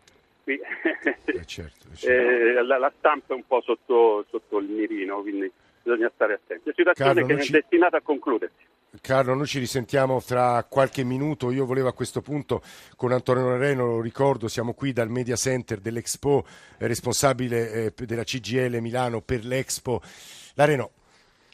qui 0.45 0.61
eh 1.25 1.45
certo, 1.45 1.89
certo. 1.97 2.07
Eh, 2.07 2.63
la, 2.63 2.79
la, 2.79 2.93
stampa 2.99 3.33
è 3.33 3.37
un 3.37 3.47
po' 3.47 3.61
sotto, 3.63 4.25
sotto 4.31 4.59
il 4.59 4.69
mirino, 4.69 5.21
quindi 5.23 5.51
bisogna 5.83 6.11
stare 6.15 6.35
attenti. 6.35 6.69
È 6.69 6.73
una 6.73 6.75
situazione 6.77 7.15
Carlo, 7.15 7.27
che 7.27 7.41
è 7.41 7.45
ci... 7.45 7.53
destinata 7.53 7.97
a 7.97 8.01
concludersi. 8.01 8.73
Carlo, 9.01 9.35
noi 9.35 9.47
ci 9.47 9.59
risentiamo 9.59 10.21
fra 10.21 10.65
qualche 10.69 11.03
minuto. 11.03 11.51
Io 11.51 11.67
volevo 11.67 11.89
a 11.89 11.93
questo 11.93 12.21
punto 12.21 12.63
con 12.97 13.11
Antonio 13.11 13.57
Reno, 13.57 13.87
lo 13.87 14.01
ricordo, 14.01 14.47
siamo 14.47 14.73
qui 14.73 14.93
dal 14.93 15.11
Media 15.11 15.35
Center 15.35 15.81
dell'Expo, 15.81 16.45
eh, 16.79 16.87
responsabile 16.87 17.93
eh, 17.97 18.07
della 18.07 18.23
CGL 18.23 18.79
Milano 18.81 19.21
per 19.21 19.45
l'Expo. 19.45 20.01
La 20.55 20.65
Reno, 20.65 20.93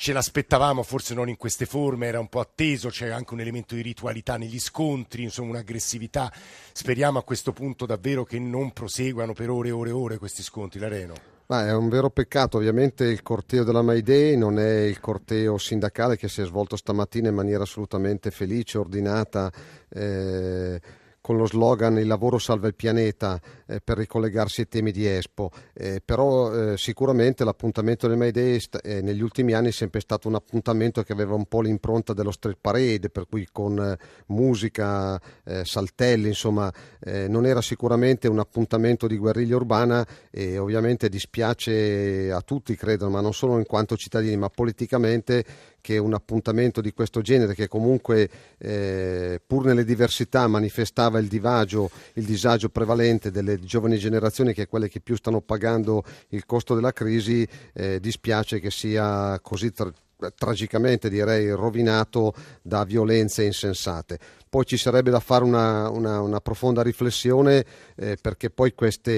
ce 0.00 0.14
l'aspettavamo, 0.14 0.82
forse 0.82 1.12
non 1.12 1.28
in 1.28 1.36
queste 1.36 1.66
forme, 1.66 2.06
era 2.06 2.18
un 2.18 2.30
po' 2.30 2.40
atteso, 2.40 2.88
c'è 2.88 3.10
anche 3.10 3.34
un 3.34 3.40
elemento 3.40 3.74
di 3.74 3.82
ritualità 3.82 4.38
negli 4.38 4.58
scontri, 4.58 5.24
insomma 5.24 5.50
un'aggressività. 5.50 6.32
Speriamo 6.72 7.18
a 7.18 7.22
questo 7.22 7.52
punto 7.52 7.84
davvero 7.84 8.24
che 8.24 8.38
non 8.38 8.72
proseguano 8.72 9.34
per 9.34 9.50
ore 9.50 9.68
e 9.68 9.72
ore 9.72 9.90
e 9.90 9.92
ore 9.92 10.16
questi 10.16 10.42
scontri, 10.42 10.80
la 10.80 10.88
Reno. 10.88 11.12
Ma 11.48 11.66
è 11.66 11.74
un 11.74 11.90
vero 11.90 12.08
peccato, 12.08 12.56
ovviamente 12.56 13.04
il 13.04 13.22
corteo 13.22 13.62
della 13.62 13.82
May 13.82 14.00
Day 14.00 14.38
non 14.38 14.58
è 14.58 14.84
il 14.84 15.00
corteo 15.00 15.58
sindacale 15.58 16.16
che 16.16 16.28
si 16.28 16.40
è 16.40 16.46
svolto 16.46 16.76
stamattina 16.76 17.28
in 17.28 17.34
maniera 17.34 17.64
assolutamente 17.64 18.30
felice, 18.30 18.78
ordinata. 18.78 19.52
Eh, 19.90 20.80
con 21.20 21.36
lo 21.36 21.46
slogan 21.46 21.98
Il 21.98 22.06
lavoro 22.06 22.38
salva 22.38 22.66
il 22.66 22.74
pianeta 22.74 23.38
eh, 23.70 23.80
per 23.80 23.98
ricollegarsi 23.98 24.62
ai 24.62 24.68
temi 24.68 24.90
di 24.90 25.06
Expo, 25.06 25.52
eh, 25.74 26.02
però 26.04 26.72
eh, 26.72 26.76
sicuramente 26.76 27.44
l'appuntamento 27.44 28.08
del 28.08 28.16
May 28.16 28.32
Day 28.32 28.60
eh, 28.82 29.00
negli 29.00 29.20
ultimi 29.20 29.52
anni 29.52 29.68
è 29.68 29.72
sempre 29.72 30.00
stato 30.00 30.26
un 30.26 30.34
appuntamento 30.34 31.04
che 31.04 31.12
aveva 31.12 31.34
un 31.34 31.46
po' 31.46 31.60
l'impronta 31.60 32.12
dello 32.12 32.32
street 32.32 32.58
parade, 32.60 33.10
per 33.10 33.26
cui 33.28 33.46
con 33.52 33.78
eh, 33.78 33.96
musica, 34.26 35.20
eh, 35.44 35.64
saltelli, 35.64 36.28
insomma 36.28 36.72
non 37.02 37.46
era 37.46 37.62
sicuramente 37.62 38.28
un 38.28 38.38
appuntamento 38.38 39.06
di 39.06 39.16
guerriglia 39.16 39.56
urbana 39.56 40.06
e 40.30 40.58
ovviamente 40.58 41.08
dispiace 41.08 42.30
a 42.30 42.42
tutti, 42.42 42.76
credo, 42.76 43.08
ma 43.08 43.20
non 43.20 43.32
solo 43.32 43.56
in 43.56 43.64
quanto 43.64 43.96
cittadini, 43.96 44.36
ma 44.36 44.50
politicamente 44.50 45.44
che 45.80 45.96
un 45.96 46.12
appuntamento 46.12 46.82
di 46.82 46.92
questo 46.92 47.22
genere 47.22 47.54
che 47.54 47.68
comunque 47.68 48.28
pur 48.58 49.64
nelle 49.64 49.84
diversità 49.84 50.46
manifestava 50.46 51.18
il 51.18 51.26
divagio, 51.26 51.90
il 52.14 52.24
disagio 52.24 52.68
prevalente 52.68 53.30
delle 53.30 53.59
giovani 53.60 53.98
generazioni 53.98 54.52
che 54.52 54.62
è 54.62 54.68
quelle 54.68 54.88
che 54.88 55.00
più 55.00 55.16
stanno 55.16 55.40
pagando 55.40 56.02
il 56.28 56.44
costo 56.46 56.74
della 56.74 56.92
crisi, 56.92 57.46
eh, 57.72 58.00
dispiace 58.00 58.60
che 58.60 58.70
sia 58.70 59.38
così 59.40 59.72
tra- 59.72 59.92
tragicamente 60.34 61.08
direi 61.08 61.50
rovinato 61.50 62.34
da 62.62 62.84
violenze 62.84 63.44
insensate. 63.44 64.18
Poi 64.48 64.66
ci 64.66 64.76
sarebbe 64.76 65.10
da 65.10 65.20
fare 65.20 65.44
una, 65.44 65.88
una, 65.88 66.20
una 66.20 66.40
profonda 66.40 66.82
riflessione 66.82 67.64
eh, 67.96 68.18
perché 68.20 68.50
poi 68.50 68.74
queste 68.74 69.16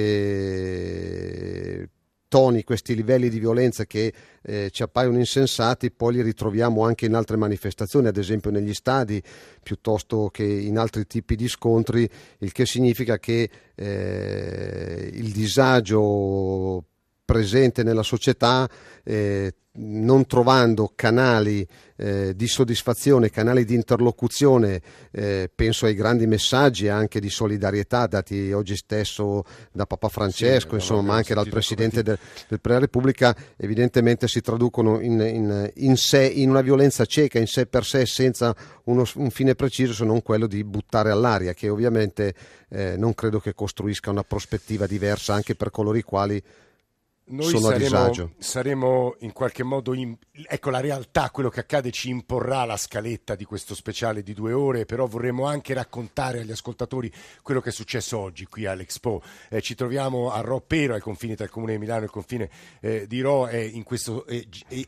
toni, 2.33 2.65
questi 2.65 2.95
livelli 2.95 3.29
di 3.29 3.39
violenza 3.39 3.85
che 3.85 4.11
eh, 4.41 4.71
ci 4.71 4.83
appaiono 4.83 5.19
insensati, 5.19 5.91
poi 5.91 6.15
li 6.15 6.23
ritroviamo 6.23 6.83
anche 6.83 7.05
in 7.05 7.13
altre 7.13 7.37
manifestazioni, 7.37 8.07
ad 8.07 8.17
esempio 8.17 8.51
negli 8.51 8.73
stadi, 8.73 9.23
piuttosto 9.63 10.31
che 10.33 10.43
in 10.43 10.79
altri 10.79 11.07
tipi 11.07 11.37
di 11.37 11.47
scontri, 11.47 12.09
il 12.39 12.53
che 12.53 12.65
significa 12.65 13.19
che 13.19 13.51
eh, 13.75 15.11
il 15.13 15.31
disagio 15.31 16.85
presente 17.25 17.83
nella 17.83 18.03
società 18.03 18.69
eh, 19.05 19.55
non 19.75 20.27
trovando 20.27 20.93
canali 20.95 21.67
eh, 21.97 22.35
di 22.37 22.47
soddisfazione, 22.47 23.31
canali 23.31 23.65
di 23.65 23.75
interlocuzione, 23.75 24.83
eh, 25.11 25.51
penso 25.55 25.87
ai 25.87 25.95
grandi 25.95 26.27
messaggi 26.27 26.89
anche 26.89 27.21
di 27.21 27.31
solidarietà 27.31 28.07
dati 28.07 28.53
oggi 28.53 28.77
stesso 28.77 29.45
da 29.73 29.87
Papa 29.87 30.09
Francesco, 30.09 30.71
sì, 30.71 30.75
insomma, 30.75 31.03
ma 31.03 31.15
anche 31.15 31.33
dal 31.33 31.49
Presidente 31.49 32.03
del, 32.03 32.19
del 32.49 32.61
della 32.63 32.79
Repubblica, 32.81 33.35
evidentemente 33.57 34.29
si 34.29 34.43
traducono 34.43 35.01
in, 35.01 35.21
in, 35.21 35.71
in, 35.77 35.97
sé, 35.97 36.27
in 36.27 36.51
una 36.51 36.61
violenza 36.61 37.07
cieca, 37.07 37.39
in 37.39 37.47
sé 37.47 37.65
per 37.65 37.87
sé, 37.87 38.05
senza 38.05 38.55
uno, 38.85 39.05
un 39.15 39.31
fine 39.31 39.55
preciso 39.55 39.95
se 39.95 40.05
non 40.05 40.21
quello 40.23 40.47
di 40.47 40.63
buttare 40.65 41.11
all'aria, 41.11 41.55
che 41.55 41.71
ovviamente 41.71 42.35
eh, 42.69 42.97
non 42.99 43.15
credo 43.15 43.41
che 43.41 43.55
costruisca 43.55 44.11
una 44.11 44.25
prospettiva 44.25 44.87
diversa 44.87 45.33
anche 45.33 45.55
per 45.55 45.71
coloro 45.71 45.97
i 45.97 46.03
quali 46.03 46.43
noi 47.33 47.49
sono 47.49 47.71
saremo, 47.71 48.31
saremo, 48.39 49.17
in 49.21 49.33
qualche 49.33 49.63
modo, 49.63 49.95
in, 49.95 50.15
ecco 50.31 50.69
la 50.69 50.81
realtà, 50.81 51.31
quello 51.31 51.49
che 51.49 51.61
accade 51.61 51.91
ci 51.91 52.11
imporrà 52.11 52.65
la 52.65 52.77
scaletta 52.77 53.35
di 53.35 53.45
questo 53.45 53.75
speciale 53.75 54.23
di 54.23 54.35
due 54.35 54.53
ore, 54.53 54.85
però 54.85 55.07
vorremmo 55.07 55.47
anche 55.47 55.73
raccontare 55.73 56.41
agli 56.41 56.51
ascoltatori 56.51 57.11
quello 57.43 57.61
che 57.61 57.71
è 57.71 57.73
successo 57.73 58.19
oggi 58.19 58.45
qui 58.45 58.67
all'Expo. 58.67 59.23
Eh, 59.49 59.63
ci 59.63 59.75
troviamo 59.75 60.31
a 60.31 60.41
Roppero, 60.41 60.93
ai 60.95 61.01
confini 61.01 61.35
tra 61.35 61.45
il 61.45 61.51
Comune 61.51 61.73
di 61.73 61.79
Milano 61.79 62.03
e 62.03 62.05
il 62.05 62.11
confine 62.11 62.51
eh, 62.81 63.07
di 63.07 63.21
Ro, 63.23 63.49
eh, 63.49 63.65
in 63.65 63.83
questo 63.83 64.27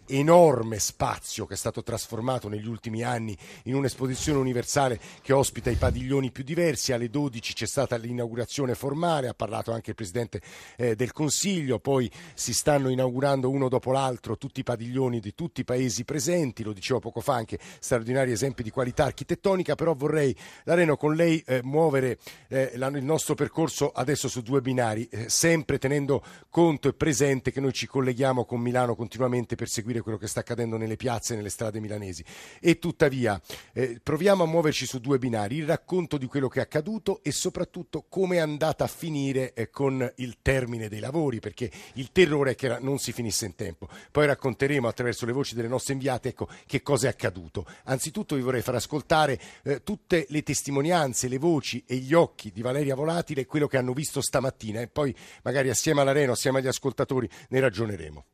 enorme 0.06 0.78
spazio 0.78 1.46
che 1.46 1.54
è 1.54 1.56
stato 1.56 1.82
trasformato 1.82 2.48
negli 2.48 2.66
ultimi 2.66 3.02
anni 3.02 3.36
in 3.64 3.74
un'esposizione 3.74 4.38
universale 4.38 5.00
che 5.22 5.32
ospita 5.32 5.70
i 5.70 5.76
padiglioni 5.76 6.30
più 6.30 6.44
diversi. 6.44 6.92
Alle 6.92 7.08
12 7.08 7.54
c'è 7.54 7.66
stata 7.66 7.96
l'inaugurazione 7.96 8.74
formale, 8.74 9.28
ha 9.28 9.34
parlato 9.34 9.72
anche 9.72 9.90
il 9.90 9.96
Presidente 9.96 10.42
eh, 10.76 10.94
del 10.94 11.12
Consiglio, 11.12 11.78
poi 11.78 12.10
si 12.34 12.52
stanno 12.52 12.88
inaugurando 12.88 13.48
uno 13.48 13.68
dopo 13.68 13.92
l'altro 13.92 14.36
tutti 14.36 14.60
i 14.60 14.64
padiglioni 14.64 15.20
di 15.20 15.34
tutti 15.34 15.62
i 15.62 15.64
paesi 15.64 16.04
presenti, 16.04 16.62
lo 16.62 16.72
dicevo 16.72 17.00
poco 17.00 17.20
fa 17.20 17.34
anche 17.34 17.58
straordinari 17.78 18.32
esempi 18.32 18.62
di 18.62 18.70
qualità 18.70 19.04
architettonica, 19.04 19.74
però 19.74 19.94
vorrei, 19.94 20.36
Lareno, 20.64 20.96
con 20.96 21.14
lei 21.14 21.42
eh, 21.46 21.60
muovere 21.62 22.18
eh, 22.48 22.72
la, 22.76 22.88
il 22.88 23.04
nostro 23.04 23.34
percorso 23.34 23.90
adesso 23.90 24.28
su 24.28 24.42
due 24.42 24.60
binari, 24.60 25.08
eh, 25.10 25.28
sempre 25.28 25.78
tenendo 25.78 26.22
conto 26.50 26.88
e 26.88 26.94
presente 26.94 27.50
che 27.50 27.60
noi 27.60 27.72
ci 27.72 27.86
colleghiamo 27.86 28.44
con 28.44 28.60
Milano 28.60 28.94
continuamente 28.94 29.54
per 29.54 29.68
seguire 29.68 30.00
quello 30.00 30.18
che 30.18 30.26
sta 30.26 30.40
accadendo 30.40 30.76
nelle 30.76 30.96
piazze 30.96 31.32
e 31.32 31.36
nelle 31.36 31.50
strade 31.50 31.80
milanesi. 31.80 32.24
E 32.60 32.78
tuttavia 32.78 33.40
eh, 33.72 34.00
proviamo 34.02 34.42
a 34.42 34.46
muoverci 34.46 34.86
su 34.86 34.98
due 34.98 35.18
binari, 35.18 35.56
il 35.56 35.66
racconto 35.66 36.18
di 36.18 36.26
quello 36.26 36.48
che 36.48 36.60
è 36.60 36.62
accaduto 36.62 37.20
e 37.22 37.32
soprattutto 37.32 38.04
come 38.08 38.36
è 38.36 38.40
andata 38.40 38.84
a 38.84 38.88
finire 38.88 39.52
eh, 39.54 39.70
con 39.70 40.10
il 40.16 40.38
termine 40.42 40.88
dei 40.88 41.00
lavori, 41.00 41.40
perché 41.40 41.70
il 41.94 42.10
terrore 42.14 42.52
è 42.52 42.54
che 42.54 42.78
non 42.78 42.98
si 42.98 43.12
finisse 43.12 43.44
in 43.44 43.56
tempo. 43.56 43.88
Poi 44.10 44.24
racconteremo 44.26 44.86
attraverso 44.86 45.26
le 45.26 45.32
voci 45.32 45.54
delle 45.56 45.68
nostre 45.68 45.92
inviate 45.92 46.28
ecco, 46.28 46.48
che 46.64 46.80
cosa 46.80 47.08
è 47.08 47.10
accaduto. 47.10 47.66
Anzitutto 47.84 48.36
vi 48.36 48.40
vorrei 48.40 48.62
far 48.62 48.76
ascoltare 48.76 49.38
eh, 49.64 49.82
tutte 49.82 50.26
le 50.28 50.42
testimonianze, 50.44 51.26
le 51.26 51.38
voci 51.38 51.82
e 51.86 51.96
gli 51.96 52.14
occhi 52.14 52.52
di 52.52 52.62
Valeria 52.62 52.94
Volatile 52.94 53.42
e 53.42 53.46
quello 53.46 53.66
che 53.66 53.76
hanno 53.76 53.92
visto 53.92 54.22
stamattina 54.22 54.80
e 54.80 54.86
poi 54.86 55.14
magari 55.42 55.68
assieme 55.68 56.00
all'Areno, 56.00 56.32
assieme 56.32 56.60
agli 56.60 56.68
ascoltatori 56.68 57.28
ne 57.48 57.60
ragioneremo. 57.60 58.24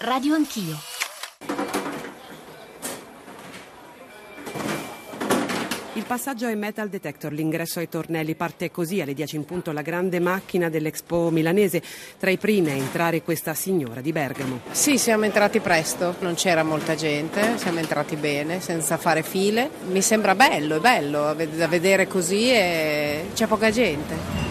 Radio 0.00 0.34
Anch'io. 0.34 1.05
Passaggio 6.06 6.46
ai 6.46 6.56
metal 6.56 6.88
detector, 6.88 7.32
l'ingresso 7.32 7.80
ai 7.80 7.88
tornelli 7.88 8.34
parte 8.34 8.70
così 8.70 9.00
alle 9.00 9.12
10 9.12 9.36
in 9.36 9.44
punto 9.44 9.72
la 9.72 9.82
grande 9.82 10.20
macchina 10.20 10.68
dell'Expo 10.68 11.30
milanese, 11.30 11.82
tra 12.18 12.30
i 12.30 12.38
primi 12.38 12.70
a 12.70 12.74
entrare 12.74 13.22
questa 13.22 13.54
signora 13.54 14.00
di 14.00 14.12
Bergamo. 14.12 14.60
Sì, 14.70 14.98
siamo 14.98 15.24
entrati 15.24 15.58
presto, 15.58 16.14
non 16.20 16.34
c'era 16.34 16.62
molta 16.62 16.94
gente, 16.94 17.58
siamo 17.58 17.80
entrati 17.80 18.14
bene, 18.14 18.60
senza 18.60 18.96
fare 18.96 19.22
file. 19.22 19.68
Mi 19.88 20.00
sembra 20.00 20.36
bello, 20.36 20.76
è 20.76 20.80
bello 20.80 21.34
da 21.34 21.66
vedere 21.66 22.06
così 22.06 22.50
e 22.50 23.24
c'è 23.34 23.46
poca 23.46 23.70
gente. 23.70 24.45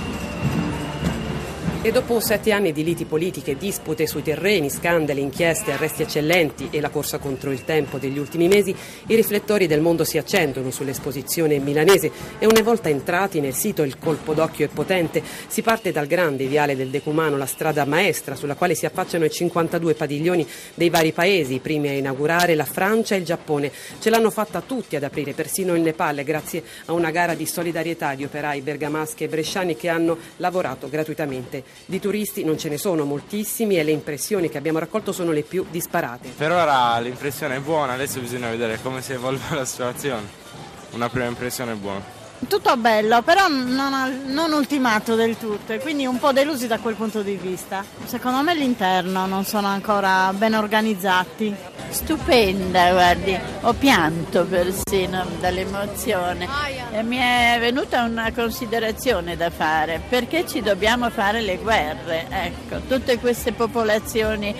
E 1.85 1.91
dopo 1.91 2.19
sette 2.19 2.51
anni 2.51 2.71
di 2.71 2.83
liti 2.83 3.05
politiche, 3.05 3.57
dispute 3.57 4.07
sui 4.07 4.23
terreni, 4.23 4.71
scandali, 4.71 5.21
inchieste, 5.21 5.71
arresti 5.71 6.01
eccellenti 6.01 6.69
e 6.71 6.81
la 6.81 6.89
corsa 6.89 7.19
contro 7.19 7.51
il 7.51 7.63
tempo 7.63 7.99
degli 7.99 8.17
ultimi 8.17 8.47
mesi, 8.47 8.75
i 9.05 9.13
riflettori 9.13 9.67
del 9.67 9.81
mondo 9.81 10.03
si 10.03 10.17
accendono 10.17 10.71
sull'esposizione 10.71 11.59
milanese 11.59 12.11
e 12.39 12.47
una 12.47 12.63
volta 12.63 12.89
entrati 12.89 13.39
nel 13.39 13.53
sito 13.53 13.83
il 13.83 13.99
colpo 13.99 14.33
d'occhio 14.33 14.65
è 14.65 14.69
potente. 14.69 15.21
Si 15.45 15.61
parte 15.61 15.91
dal 15.91 16.07
grande 16.07 16.47
viale 16.47 16.75
del 16.75 16.89
Decumano, 16.89 17.37
la 17.37 17.45
strada 17.45 17.85
maestra 17.85 18.33
sulla 18.33 18.55
quale 18.55 18.73
si 18.73 18.87
affacciano 18.87 19.23
i 19.23 19.29
52 19.29 19.93
padiglioni 19.93 20.47
dei 20.73 20.89
vari 20.89 21.11
paesi, 21.11 21.53
i 21.53 21.59
primi 21.59 21.89
a 21.89 21.93
inaugurare 21.93 22.55
la 22.55 22.65
Francia 22.65 23.13
e 23.13 23.19
il 23.19 23.25
Giappone. 23.25 23.71
Ce 23.99 24.09
l'hanno 24.09 24.31
fatta 24.31 24.61
tutti 24.61 24.95
ad 24.95 25.03
aprire, 25.03 25.33
persino 25.33 25.75
il 25.75 25.83
Nepal, 25.83 26.23
grazie 26.23 26.63
a 26.85 26.93
una 26.93 27.11
gara 27.11 27.35
di 27.35 27.45
solidarietà 27.45 28.15
di 28.15 28.23
operai 28.23 28.61
bergamaschi 28.61 29.23
e 29.23 29.27
bresciani 29.27 29.75
che 29.75 29.87
hanno 29.87 30.17
lavorato 30.37 30.89
gratuitamente 30.89 31.75
di 31.86 32.00
turisti 32.00 32.44
non 32.44 32.58
ce 32.58 32.70
ne 32.70 32.77
sono 32.77 33.05
moltissimi 33.05 33.77
e 33.77 33.84
le 33.84 33.91
impressioni 33.91 34.50
che 34.50 34.58
abbiamo 34.58 34.79
raccolto 34.79 35.12
sono 35.12 35.32
le 35.32 35.44
più 35.44 35.65
disparate. 35.70 36.29
Per 36.36 36.51
ora 36.51 37.00
l'impressione 37.00 37.58
è 37.58 37.60
buona, 37.60 37.94
adesso 37.94 38.20
bisogna 38.20 38.50
vedere 38.50 38.79
come 38.82 39.01
si 39.01 39.13
evolve 39.13 39.44
la 39.55 39.65
situazione. 39.65 40.44
Una 40.91 41.10
prima 41.10 41.25
impressione 41.25 41.74
buona. 41.75 42.25
Tutto 42.47 42.77
bello, 42.77 43.21
però 43.21 43.47
non, 43.47 44.23
non, 44.25 44.51
ultimato 44.53 45.15
del 45.15 45.37
tutto 45.37 45.73
e 45.73 45.79
quindi 45.79 46.05
un 46.05 46.19
po' 46.19 46.31
delusi 46.31 46.67
da 46.67 46.79
quel 46.79 46.95
punto 46.95 47.21
di 47.21 47.35
vista. 47.35 47.83
Secondo 48.05 48.41
me 48.41 48.53
l'interno 48.55 49.25
non 49.25 49.43
sono 49.45 49.67
ancora 49.67 50.31
ben 50.33 50.53
organizzati. 50.53 51.53
Stupenda, 51.89 52.91
guardi, 52.91 53.37
ho 53.61 53.73
pianto 53.73 54.45
persino 54.45 55.25
dall'emozione 55.39 56.47
e 56.91 57.03
mi 57.03 57.17
è 57.17 57.57
venuta 57.59 58.03
una 58.03 58.31
considerazione 58.33 59.37
da 59.37 59.49
fare, 59.49 60.01
perché 60.07 60.45
ci 60.45 60.61
dobbiamo 60.61 61.09
fare 61.09 61.41
le 61.41 61.57
guerre? 61.57 62.27
Ecco, 62.29 62.79
tutte 62.87 63.17
queste 63.19 63.53
popolazioni 63.53 64.53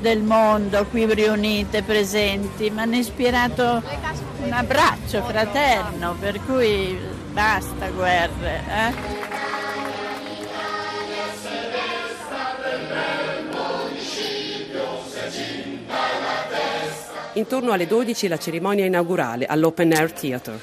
del 0.00 0.22
mondo 0.22 0.86
qui 0.86 1.12
riunite, 1.12 1.82
presenti, 1.82 2.70
mi 2.70 2.80
hanno 2.80 2.96
ispirato 2.96 3.82
un 4.44 4.52
abbraccio 4.52 5.22
fraterno, 5.22 6.16
per 6.18 6.40
cui 6.44 6.98
basta 7.32 7.88
guerre. 7.90 8.62
Eh? 8.68 9.30
Intorno 17.34 17.72
alle 17.72 17.86
12 17.86 18.28
la 18.28 18.36
cerimonia 18.36 18.84
inaugurale 18.84 19.46
all'Open 19.46 19.92
Air 19.92 20.12
Theatre. 20.12 20.60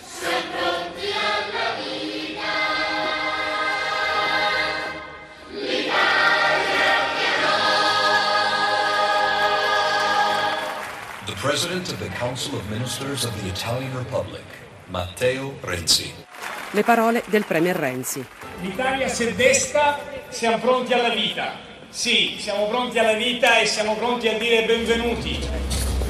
The 11.25 11.35
President 11.41 11.89
of 11.89 11.97
the 11.99 12.09
Council 12.09 12.55
of 12.55 12.69
Ministers 12.69 13.23
of 13.23 13.33
the 13.41 13.47
Italian 13.47 13.95
Republic, 13.97 14.43
Matteo 14.89 15.55
Renzi. 15.61 16.28
Le 16.71 16.83
parole 16.83 17.23
del 17.25 17.45
Premier 17.45 17.75
Renzi. 17.75 18.23
L'Italia 18.61 19.07
si 19.07 19.23
è 19.23 19.33
desta, 19.33 19.97
siamo 20.29 20.59
pronti 20.59 20.93
alla 20.93 21.09
vita. 21.09 21.53
Sì, 21.89 22.35
siamo 22.37 22.67
pronti 22.67 22.99
alla 22.99 23.13
vita 23.13 23.57
e 23.59 23.65
siamo 23.65 23.95
pronti 23.95 24.27
a 24.27 24.37
dire 24.37 24.65
benvenuti. 24.65 25.39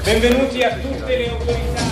Benvenuti 0.04 0.62
a 0.62 0.76
tutte 0.76 1.16
le 1.16 1.30
autorità. 1.30 1.82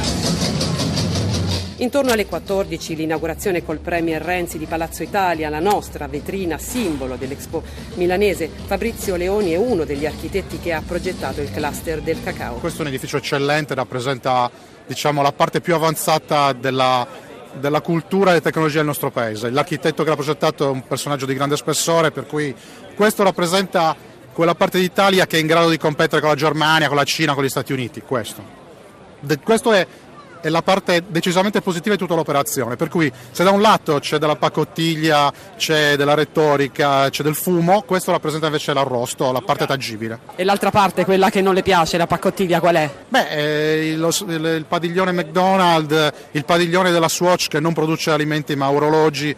Intorno 1.77 2.13
alle 2.13 2.27
14 2.27 2.95
l'inaugurazione 2.95 3.65
col 3.65 3.79
Premier 3.79 4.21
Renzi 4.21 4.59
di 4.59 4.67
Palazzo 4.67 5.03
Italia, 5.03 5.49
la 5.49 5.61
nostra 5.61 6.07
vetrina 6.07 6.59
simbolo 6.59 7.17
dell'Expo 7.17 7.63
milanese. 7.95 8.51
Fabrizio 8.67 9.17
Leoni 9.17 9.53
è 9.53 9.57
uno 9.57 9.85
degli 9.85 10.05
architetti 10.05 10.59
che 10.59 10.75
ha 10.75 10.83
progettato 10.87 11.41
il 11.41 11.51
cluster 11.51 12.03
del 12.03 12.23
cacao. 12.23 12.57
Questo 12.57 12.81
è 12.81 12.83
un 12.83 12.89
edificio 12.89 13.17
eccellente, 13.17 13.75
rappresenta 13.75 14.51
diciamo, 14.87 15.23
la 15.23 15.33
parte 15.33 15.61
più 15.61 15.75
avanzata 15.75 16.53
della, 16.53 17.07
della 17.55 17.81
cultura 17.81 18.35
e 18.35 18.41
tecnologia 18.41 18.79
del 18.79 18.87
nostro 18.87 19.11
paese. 19.11 19.51
L'architetto 19.51 20.03
che 20.03 20.09
l'ha 20.09 20.15
progettato 20.15 20.67
è 20.67 20.71
un 20.71 20.87
personaggio 20.87 21.27
di 21.27 21.35
grande 21.35 21.57
spessore, 21.57 22.11
per 22.11 22.27
cui 22.27 22.55
questo 22.95 23.23
rappresenta 23.23 23.97
quella 24.33 24.55
parte 24.55 24.79
d'Italia 24.79 25.27
che 25.27 25.37
è 25.37 25.41
in 25.41 25.47
grado 25.47 25.69
di 25.69 25.79
competere 25.79 26.21
con 26.21 26.31
la 26.31 26.37
Germania, 26.37 26.89
con 26.89 26.97
la 26.97 27.05
Cina, 27.05 27.35
con 27.35 27.45
gli 27.45 27.49
Stati 27.49 27.73
Uniti, 27.73 28.01
questo. 28.01 28.43
Questo 29.43 29.73
è, 29.73 29.87
è, 30.41 30.49
la 30.49 30.63
parte 30.63 31.05
decisamente 31.07 31.61
positiva 31.61 31.95
di 31.95 32.01
tutta 32.01 32.15
l'operazione, 32.15 32.77
per 32.77 32.89
cui 32.89 33.11
se 33.31 33.45
da 33.45 33.51
un 33.51 33.61
lato 33.61 33.99
c'è 33.99 34.19
della 34.19 34.37
pacottiglia, 34.37 35.33
c'è 35.57 35.97
della 35.97 36.15
retorica, 36.15 37.09
c'è 37.11 37.23
del 37.23 37.35
fumo, 37.35 37.83
questo 37.83 38.11
rappresenta 38.11 38.47
invece 38.47 38.73
l'arrosto, 38.73 39.31
la 39.33 39.41
parte 39.41 39.67
tangibile. 39.67 40.21
E 40.37 40.45
l'altra 40.45 40.71
parte, 40.71 41.05
quella 41.05 41.31
che 41.31 41.41
non 41.41 41.55
le 41.55 41.63
piace, 41.63 41.97
la 41.97 42.07
pacottiglia, 42.07 42.61
qual 42.61 42.77
è? 42.77 42.91
Beh, 43.09 43.29
eh, 43.29 43.89
il, 43.89 44.17
il, 44.29 44.45
il 44.45 44.65
padiglione 44.67 45.13
McDonald's, 45.13 46.13
il 46.33 46.45
padiglione 46.45 46.91
della 46.91 47.09
Swatch 47.09 47.49
che 47.49 47.61
non 47.61 47.73
produce 47.73 48.11
alimenti 48.11 48.55
ma 48.57 48.71
orologi, 48.71 49.35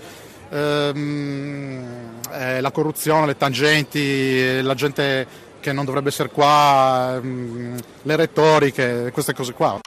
ehm, 0.50 1.84
eh, 2.32 2.60
la 2.60 2.70
corruzione, 2.70 3.26
le 3.26 3.36
tangenti, 3.36 4.60
la 4.62 4.74
gente 4.74 5.48
che 5.60 5.72
non 5.72 5.84
dovrebbe 5.84 6.08
essere 6.08 6.30
qua, 6.30 7.16
ehm, 7.16 7.78
le 8.02 8.16
retoriche, 8.16 9.10
queste 9.12 9.34
cose 9.34 9.52
qua. 9.52 9.78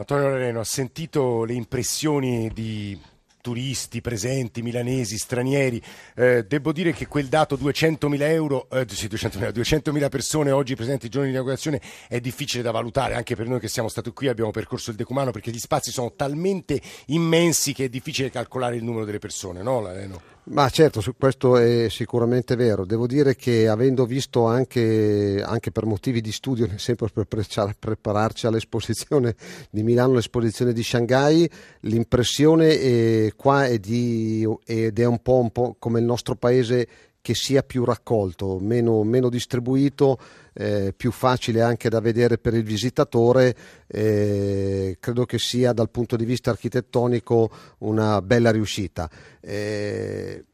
Antonio 0.00 0.30
Loreno, 0.30 0.60
ha 0.60 0.64
sentito 0.64 1.44
le 1.44 1.52
impressioni 1.52 2.50
di 2.54 2.98
turisti 3.42 4.00
presenti, 4.00 4.62
milanesi, 4.62 5.18
stranieri. 5.18 5.80
Eh, 6.14 6.46
devo 6.46 6.72
dire 6.72 6.92
che 6.92 7.06
quel 7.06 7.26
dato 7.26 7.56
200.000 7.58 8.20
euro, 8.22 8.66
eh, 8.70 8.86
sì, 8.88 9.08
200.000, 9.08 9.50
200.000 9.50 10.08
persone 10.08 10.52
oggi 10.52 10.74
presenti 10.74 11.04
il 11.04 11.10
giorno 11.10 11.26
di 11.26 11.34
inaugurazione 11.34 11.82
è 12.08 12.18
difficile 12.18 12.62
da 12.62 12.70
valutare, 12.70 13.14
anche 13.14 13.36
per 13.36 13.46
noi 13.46 13.60
che 13.60 13.68
siamo 13.68 13.88
stati 13.88 14.10
qui, 14.10 14.28
abbiamo 14.28 14.50
percorso 14.50 14.88
il 14.88 14.96
Decumano, 14.96 15.32
perché 15.32 15.50
gli 15.50 15.58
spazi 15.58 15.90
sono 15.90 16.12
talmente 16.16 16.80
immensi 17.08 17.74
che 17.74 17.84
è 17.84 17.88
difficile 17.90 18.30
calcolare 18.30 18.76
il 18.76 18.84
numero 18.84 19.04
delle 19.04 19.18
persone, 19.18 19.62
no? 19.62 19.80
no? 19.80 20.20
Ma 20.50 20.68
certo, 20.68 21.00
questo 21.16 21.56
è 21.58 21.88
sicuramente 21.88 22.56
vero. 22.56 22.84
Devo 22.84 23.06
dire 23.06 23.36
che 23.36 23.68
avendo 23.68 24.04
visto 24.04 24.46
anche, 24.46 25.40
anche 25.46 25.70
per 25.70 25.86
motivi 25.86 26.20
di 26.20 26.32
studio, 26.32 26.68
sempre 26.76 27.06
per 27.14 27.76
prepararci 27.78 28.46
all'esposizione 28.46 29.36
di 29.70 29.84
Milano, 29.84 30.14
l'esposizione 30.14 30.72
di 30.72 30.82
Shanghai, 30.82 31.48
l'impressione 31.82 32.80
è, 32.80 33.32
qua 33.36 33.66
è 33.66 33.78
di, 33.78 34.44
ed 34.64 34.98
è 34.98 35.04
un 35.04 35.22
po', 35.22 35.38
un 35.38 35.52
po' 35.52 35.76
come 35.78 36.00
il 36.00 36.04
nostro 36.04 36.34
paese 36.34 36.88
che 37.22 37.34
sia 37.34 37.62
più 37.62 37.84
raccolto, 37.84 38.58
meno, 38.60 39.02
meno 39.04 39.28
distribuito, 39.28 40.18
eh, 40.54 40.92
più 40.96 41.10
facile 41.10 41.62
anche 41.62 41.88
da 41.88 42.00
vedere 42.00 42.38
per 42.38 42.54
il 42.54 42.64
visitatore, 42.64 43.54
eh, 43.86 44.96
credo 44.98 45.24
che 45.26 45.38
sia 45.38 45.72
dal 45.72 45.90
punto 45.90 46.16
di 46.16 46.24
vista 46.24 46.50
architettonico 46.50 47.50
una 47.78 48.22
bella 48.22 48.50
riuscita. 48.50 49.08
Eh, 49.40 50.44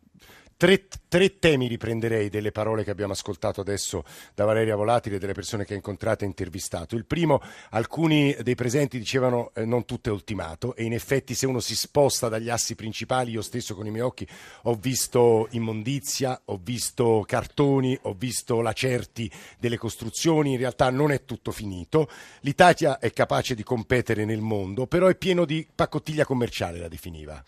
Tre, 0.59 0.87
tre, 1.09 1.39
temi 1.39 1.67
riprenderei 1.67 2.31
delle 2.31 2.51
parole 2.51 2.83
che 2.83 2.91
abbiamo 2.91 3.13
ascoltato 3.13 3.61
adesso 3.61 4.05
da 4.35 4.47
Valeria 4.47 4.75
Volatile 4.75 5.17
e 5.17 5.19
delle 5.19 5.35
persone 5.35 5.67
che 5.67 5.75
ha 5.75 5.77
incontrato 5.77 6.25
e 6.25 6.27
intervistato. 6.29 6.97
Il 6.97 7.05
primo, 7.05 7.43
alcuni 7.73 8.35
dei 8.41 8.55
presenti 8.55 8.97
dicevano 8.97 9.51
eh, 9.53 9.67
non 9.67 9.85
tutto 9.85 10.09
è 10.09 10.13
ultimato 10.13 10.75
e 10.75 10.85
in 10.85 10.95
effetti 10.95 11.35
se 11.35 11.45
uno 11.45 11.61
si 11.61 11.77
sposta 11.77 12.31
dagli 12.31 12.49
assi 12.49 12.75
principali, 12.75 13.33
io 13.33 13.43
stesso 13.43 13.75
con 13.75 13.87
i 13.87 13.91
miei 13.91 14.05
occhi 14.05 14.27
ho 14.63 14.75
visto 14.77 15.47
immondizia, 15.51 16.41
ho 16.47 16.59
visto 16.63 17.23
cartoni, 17.27 17.99
ho 18.05 18.15
visto 18.15 18.63
lacerti 18.63 19.31
delle 19.59 19.77
costruzioni, 19.77 20.53
in 20.53 20.59
realtà 20.59 20.89
non 20.89 21.13
è 21.13 21.27
tutto 21.27 21.53
finito. 21.53 22.09
L'Italia 22.41 22.99
è 22.99 23.13
capace 23.13 23.55
di 23.55 23.63
competere 23.63 24.25
nel 24.25 24.41
mondo, 24.41 24.87
però 24.87 25.09
è 25.09 25.17
pieno 25.17 25.45
di 25.45 25.69
pacottiglia 25.75 26.25
commerciale, 26.25 26.79
la 26.79 26.89
definiva. 26.89 27.45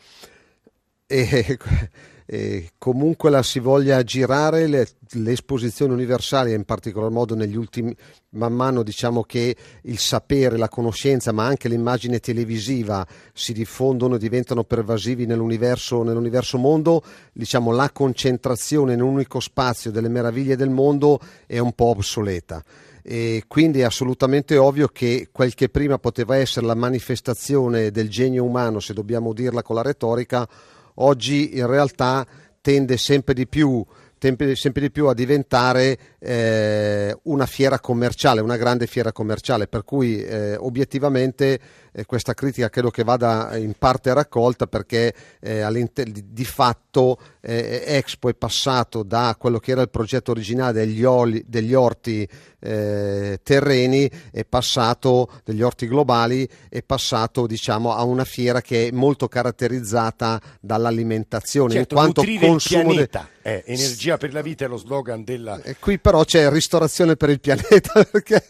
E 1.07 1.57
eh, 2.31 2.73
comunque 2.77 3.31
la 3.31 3.43
si 3.43 3.59
voglia 3.59 4.03
girare 4.03 4.67
le, 4.67 4.87
le, 5.13 5.33
esposizioni 5.33 6.03
in 6.03 6.65
particolar 6.67 7.09
modo 7.11 7.35
negli 7.35 7.57
ultimi, 7.57 7.97
man 8.33 8.53
mano 8.53 8.83
diciamo 8.83 9.23
che 9.23 9.57
il 9.85 9.99
sapere, 9.99 10.59
la 10.59 10.69
conoscenza, 10.69 11.33
ma 11.33 11.47
anche 11.47 11.71
l'immagine 11.71 12.21
televisiva 12.21 13.07
si 13.33 13.55
diffondono 13.55 14.17
e 14.17 14.19
diventano 14.19 14.65
pervasivi 14.65 15.25
nell'universo, 15.25 16.03
nell'universo 16.03 16.59
mondo, 16.59 17.03
diciamo 17.33 17.73
la 17.73 17.91
concentrazione 17.91 18.93
in 18.93 19.01
un 19.01 19.15
unico 19.15 19.41
spazio 19.41 19.91
delle 19.91 20.11
meraviglie 20.11 20.55
del 20.55 20.69
mondo 20.69 21.19
è 21.47 21.59
un 21.59 21.73
po' 21.73 21.87
obsoleta. 21.87 22.63
E 23.03 23.45
quindi 23.49 23.81
è 23.81 23.85
assolutamente 23.85 24.59
ovvio 24.59 24.89
che 24.89 25.31
quel 25.33 25.55
che 25.55 25.71
prima 25.71 25.97
poteva 25.97 26.37
essere 26.37 26.67
la 26.67 26.75
manifestazione 26.75 27.91
del 27.91 28.11
genio 28.11 28.45
umano, 28.45 28.81
se 28.81 28.93
dobbiamo 28.93 29.33
dirla 29.33 29.63
con 29.63 29.77
la 29.77 29.83
retorica, 29.83 30.47
oggi 31.01 31.57
in 31.57 31.67
realtà 31.67 32.27
tende 32.61 32.97
sempre 32.97 33.35
di 33.35 33.47
più 33.47 33.85
sempre, 34.19 34.81
di 34.81 34.91
più 34.91 35.07
a 35.07 35.15
diventare 35.15 35.99
eh, 36.19 37.17
una 37.25 37.47
fiera 37.47 37.79
commerciale, 37.79 38.41
una 38.41 38.57
grande 38.57 38.87
fiera 38.87 39.13
commerciale, 39.13 39.69
per 39.69 39.85
cui 39.85 40.23
eh, 40.23 40.57
obiettivamente 40.57 41.61
eh, 41.93 42.05
questa 42.05 42.35
critica 42.35 42.69
credo 42.69 42.91
che 42.91 43.05
vada 43.05 43.57
in 43.57 43.75
parte 43.79 44.13
raccolta 44.13 44.67
perché 44.67 45.15
eh, 45.41 45.91
di, 45.93 46.25
di, 46.29 46.45
fatto 46.45 47.19
eh, 47.41 47.83
Expo 47.87 48.29
è 48.29 48.35
passato 48.35 49.03
da 49.03 49.37
quello 49.39 49.59
che 49.59 49.73
era 49.73 49.83
il 49.83 49.91
progetto 49.91 50.31
originale 50.31 50.73
degli, 50.73 51.05
oli, 51.05 51.43
degli 51.47 51.75
orti 51.75 52.29
eh, 52.61 53.39
terreni, 53.43 54.11
è 54.33 54.45
passato 54.45 55.31
degli 55.45 55.63
orti 55.63 55.87
globali, 55.87 56.49
è 56.69 56.83
passato 56.83 57.47
diciamo 57.47 57.95
a 57.95 58.03
una 58.03 58.25
fiera 58.25 58.61
che 58.61 58.89
è 58.89 58.91
molto 58.91 59.29
caratterizzata 59.29 60.41
dall'alimentazione, 60.61 61.75
certo, 61.75 61.95
in 61.95 62.01
quanto 62.01 62.23
consumo 62.41 62.89
pianeta. 62.89 63.29
Eh, 63.43 63.63
energia 63.67 64.19
per 64.19 64.33
la 64.33 64.43
vita 64.43 64.67
è 64.67 64.69
lo 64.69 64.77
slogan 64.77 65.25
della... 65.25 65.63
E 65.63 65.77
qui 65.79 65.99
però 65.99 66.23
c'è 66.25 66.51
ristorazione 66.51 67.17
per 67.17 67.31
il 67.31 67.41
pianeta 67.41 68.05
perché 68.11 68.47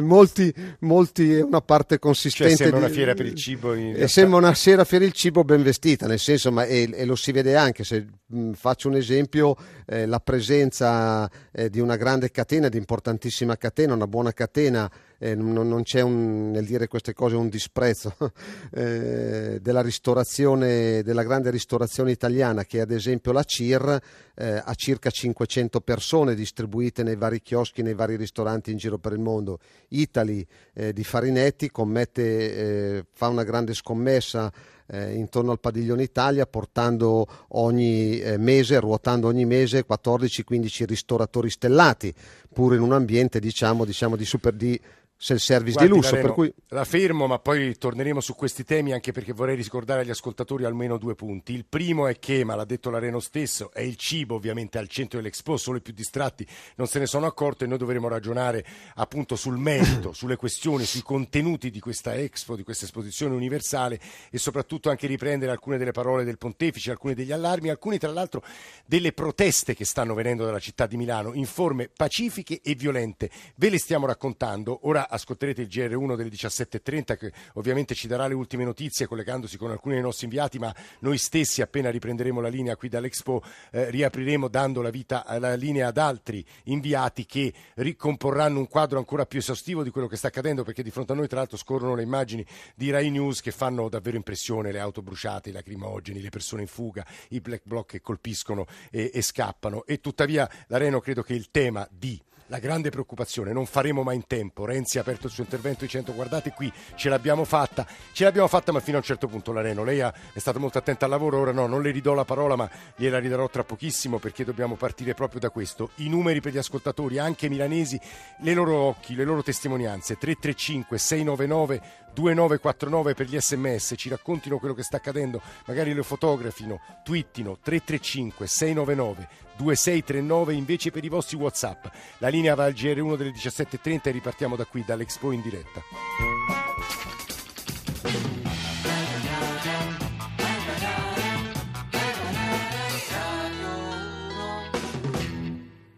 molti, 0.00 0.54
molti 0.80 1.34
è 1.34 1.42
una 1.42 1.60
parte 1.60 1.98
consistente. 1.98 2.51
Cioè 2.56 2.66
sembra 2.68 2.86
una 2.86 2.88
fiera 2.88 3.14
per 3.14 3.26
il 3.26 3.34
cibo. 3.34 3.72
e 3.74 4.08
sembra 4.08 4.38
una 4.38 4.54
fiera 4.54 4.84
per 4.84 5.02
il 5.02 5.12
cibo 5.12 5.44
ben 5.44 5.62
vestita, 5.62 6.06
nel 6.06 6.18
senso, 6.18 6.52
ma 6.52 6.64
e, 6.64 6.90
e 6.92 7.04
lo 7.04 7.16
si 7.16 7.32
vede 7.32 7.56
anche, 7.56 7.84
se 7.84 8.06
mh, 8.26 8.52
faccio 8.52 8.88
un 8.88 8.96
esempio, 8.96 9.56
eh, 9.86 10.06
la 10.06 10.20
presenza 10.20 11.30
eh, 11.52 11.70
di 11.70 11.80
una 11.80 11.96
grande 11.96 12.30
catena, 12.30 12.68
di 12.68 12.78
importantissima 12.78 13.56
catena, 13.56 13.94
una 13.94 14.06
buona 14.06 14.32
catena 14.32 14.90
eh, 15.22 15.36
non, 15.36 15.68
non, 15.68 15.84
c'è 15.84 16.00
un, 16.00 16.50
nel 16.50 16.66
dire 16.66 16.88
queste 16.88 17.12
cose 17.12 17.36
un 17.36 17.48
disprezzo 17.48 18.16
eh, 18.74 19.60
della 19.60 19.80
ristorazione, 19.80 21.04
della 21.04 21.22
grande 21.22 21.50
ristorazione 21.50 22.10
italiana 22.10 22.64
che 22.64 22.80
ad 22.80 22.90
esempio 22.90 23.30
la 23.30 23.44
CIR 23.44 24.00
eh, 24.34 24.60
ha 24.64 24.74
circa 24.74 25.10
500 25.10 25.80
persone 25.80 26.34
distribuite 26.34 27.04
nei 27.04 27.14
vari 27.14 27.40
chioschi, 27.40 27.82
nei 27.82 27.94
vari 27.94 28.16
ristoranti 28.16 28.72
in 28.72 28.78
giro 28.78 28.98
per 28.98 29.12
il 29.12 29.20
mondo. 29.20 29.60
Italy 29.90 30.44
eh, 30.74 30.92
di 30.92 31.04
Farinetti 31.04 31.70
commette, 31.70 32.56
eh, 32.56 33.04
fa 33.12 33.28
una 33.28 33.44
grande 33.44 33.74
scommessa 33.74 34.52
eh, 34.88 35.14
intorno 35.14 35.52
al 35.52 35.60
padiglione 35.60 36.02
Italia 36.02 36.46
portando 36.46 37.26
ogni 37.50 38.18
eh, 38.18 38.38
mese, 38.38 38.80
ruotando 38.80 39.28
ogni 39.28 39.44
mese 39.44 39.84
14-15 39.88 40.84
ristoratori 40.84 41.48
stellati, 41.48 42.12
pur 42.52 42.74
in 42.74 42.80
un 42.80 42.92
ambiente 42.92 43.38
diciamo, 43.38 43.84
diciamo 43.84 44.16
di 44.16 44.24
super 44.24 44.52
di 44.52 44.80
self-service 45.22 45.74
Guardi, 45.74 45.92
di 45.92 45.96
lusso. 45.96 46.14
Lareno, 46.16 46.34
per 46.34 46.36
cui... 46.36 46.54
La 46.68 46.84
fermo, 46.84 47.28
ma 47.28 47.38
poi 47.38 47.78
torneremo 47.78 48.20
su 48.20 48.34
questi 48.34 48.64
temi 48.64 48.92
anche 48.92 49.12
perché 49.12 49.32
vorrei 49.32 49.54
ricordare 49.54 50.00
agli 50.00 50.10
ascoltatori 50.10 50.64
almeno 50.64 50.98
due 50.98 51.14
punti. 51.14 51.54
Il 51.54 51.64
primo 51.64 52.08
è 52.08 52.18
che, 52.18 52.42
ma 52.44 52.56
l'ha 52.56 52.64
detto 52.64 52.90
Lareno 52.90 53.20
stesso, 53.20 53.70
è 53.72 53.82
il 53.82 53.94
cibo 53.94 54.34
ovviamente 54.34 54.78
al 54.78 54.88
centro 54.88 55.20
dell'Expo, 55.20 55.56
solo 55.56 55.76
i 55.76 55.80
più 55.80 55.92
distratti 55.92 56.44
non 56.74 56.88
se 56.88 56.98
ne 56.98 57.06
sono 57.06 57.26
accorti 57.26 57.64
e 57.64 57.66
noi 57.68 57.78
dovremo 57.78 58.08
ragionare 58.08 58.64
appunto 58.96 59.36
sul 59.36 59.58
merito, 59.58 60.10
sulle 60.12 60.34
questioni, 60.34 60.84
sui 60.84 61.02
contenuti 61.02 61.70
di 61.70 61.78
questa 61.78 62.16
Expo, 62.16 62.56
di 62.56 62.64
questa 62.64 62.84
esposizione 62.84 63.34
universale 63.34 64.00
e 64.28 64.38
soprattutto 64.38 64.90
anche 64.90 65.06
riprendere 65.06 65.52
alcune 65.52 65.78
delle 65.78 65.92
parole 65.92 66.24
del 66.24 66.38
pontefice, 66.38 66.90
alcuni 66.90 67.14
degli 67.14 67.30
allarmi, 67.30 67.68
alcuni 67.68 67.98
tra 67.98 68.10
l'altro 68.10 68.42
delle 68.86 69.12
proteste 69.12 69.76
che 69.76 69.84
stanno 69.84 70.14
venendo 70.14 70.44
dalla 70.44 70.58
città 70.58 70.86
di 70.86 70.96
Milano 70.96 71.32
in 71.32 71.46
forme 71.46 71.88
pacifiche 71.88 72.60
e 72.60 72.74
violente. 72.74 73.30
Ve 73.54 73.70
le 73.70 73.78
stiamo 73.78 74.06
raccontando. 74.06 74.80
Ora 74.88 75.10
ascolterete 75.12 75.62
il 75.62 75.68
GR1 75.68 76.16
delle 76.16 76.30
17.30 76.30 77.16
che 77.16 77.32
ovviamente 77.54 77.94
ci 77.94 78.08
darà 78.08 78.26
le 78.26 78.34
ultime 78.34 78.64
notizie 78.64 79.06
collegandosi 79.06 79.56
con 79.56 79.70
alcuni 79.70 79.94
dei 79.94 80.02
nostri 80.02 80.24
inviati, 80.24 80.58
ma 80.58 80.74
noi 81.00 81.18
stessi 81.18 81.62
appena 81.62 81.90
riprenderemo 81.90 82.40
la 82.40 82.48
linea 82.48 82.76
qui 82.76 82.88
dall'Expo 82.88 83.42
eh, 83.70 83.90
riapriremo 83.90 84.48
dando 84.48 84.80
la, 84.82 84.90
vita, 84.90 85.24
la 85.38 85.54
linea 85.54 85.88
ad 85.88 85.98
altri 85.98 86.44
inviati 86.64 87.26
che 87.26 87.52
ricomporranno 87.74 88.58
un 88.58 88.68
quadro 88.68 88.98
ancora 88.98 89.26
più 89.26 89.38
esaustivo 89.38 89.82
di 89.82 89.90
quello 89.90 90.06
che 90.06 90.16
sta 90.16 90.28
accadendo 90.28 90.64
perché 90.64 90.82
di 90.82 90.90
fronte 90.90 91.12
a 91.12 91.14
noi 91.14 91.28
tra 91.28 91.38
l'altro 91.38 91.56
scorrono 91.56 91.94
le 91.94 92.02
immagini 92.02 92.44
di 92.74 92.90
Rai 92.90 93.10
News 93.10 93.40
che 93.40 93.50
fanno 93.50 93.88
davvero 93.88 94.16
impressione, 94.16 94.72
le 94.72 94.80
auto 94.80 95.02
bruciate, 95.02 95.50
i 95.50 95.52
lacrimogeni, 95.52 96.20
le 96.20 96.30
persone 96.30 96.62
in 96.62 96.68
fuga, 96.68 97.06
i 97.28 97.40
black 97.40 97.62
bloc 97.64 97.90
che 97.90 98.00
colpiscono 98.00 98.66
e, 98.90 99.10
e 99.12 99.22
scappano. 99.22 99.84
E 99.84 100.00
tuttavia 100.00 100.48
l'Areno 100.68 101.00
credo 101.00 101.22
che 101.22 101.34
il 101.34 101.50
tema 101.50 101.86
di 101.90 102.20
la 102.52 102.58
grande 102.58 102.90
preoccupazione, 102.90 103.50
non 103.50 103.64
faremo 103.64 104.02
mai 104.02 104.16
in 104.16 104.26
tempo. 104.26 104.66
Renzi 104.66 104.98
ha 104.98 105.00
aperto 105.00 105.26
il 105.26 105.32
suo 105.32 105.42
intervento 105.42 105.84
dicendo 105.84 106.12
guardate 106.12 106.50
qui 106.50 106.70
ce 106.96 107.08
l'abbiamo 107.08 107.44
fatta, 107.44 107.86
ce 108.12 108.24
l'abbiamo 108.24 108.46
fatta 108.46 108.72
ma 108.72 108.80
fino 108.80 108.98
a 108.98 109.00
un 109.00 109.06
certo 109.06 109.26
punto 109.26 109.52
Lareno, 109.52 109.84
lei 109.84 110.00
è 110.00 110.12
stata 110.38 110.58
molto 110.58 110.76
attenta 110.76 111.06
al 111.06 111.10
lavoro, 111.12 111.38
ora 111.38 111.52
no, 111.52 111.66
non 111.66 111.80
le 111.80 111.90
ridò 111.90 112.12
la 112.12 112.26
parola 112.26 112.54
ma 112.54 112.68
gliela 112.94 113.18
ridarò 113.18 113.48
tra 113.48 113.64
pochissimo 113.64 114.18
perché 114.18 114.44
dobbiamo 114.44 114.74
partire 114.74 115.14
proprio 115.14 115.40
da 115.40 115.48
questo. 115.48 115.92
I 115.96 116.10
numeri 116.10 116.42
per 116.42 116.52
gli 116.52 116.58
ascoltatori, 116.58 117.16
anche 117.16 117.48
milanesi, 117.48 117.98
le 118.40 118.52
loro 118.52 118.76
occhi, 118.76 119.14
le 119.14 119.24
loro 119.24 119.42
testimonianze, 119.42 120.18
335 120.18 120.98
699 120.98 121.80
2949 122.12 123.14
per 123.14 123.26
gli 123.26 123.38
sms, 123.38 123.94
ci 123.96 124.08
raccontino 124.08 124.58
quello 124.58 124.74
che 124.74 124.82
sta 124.82 124.96
accadendo, 124.96 125.40
magari 125.66 125.92
lo 125.92 126.02
fotografino, 126.02 126.80
twittino 127.04 127.58
335 127.62 128.46
699 128.46 129.28
2639 129.56 130.54
invece 130.54 130.90
per 130.90 131.04
i 131.04 131.08
vostri 131.08 131.36
whatsapp. 131.36 131.86
La 132.18 132.28
linea 132.28 132.54
va 132.54 132.64
al 132.64 132.72
GR1 132.72 133.16
delle 133.16 133.30
17.30 133.30 134.00
e 134.04 134.10
ripartiamo 134.10 134.56
da 134.56 134.64
qui 134.64 134.82
dall'Expo 134.84 135.32
in 135.32 135.42
diretta. 135.42 137.31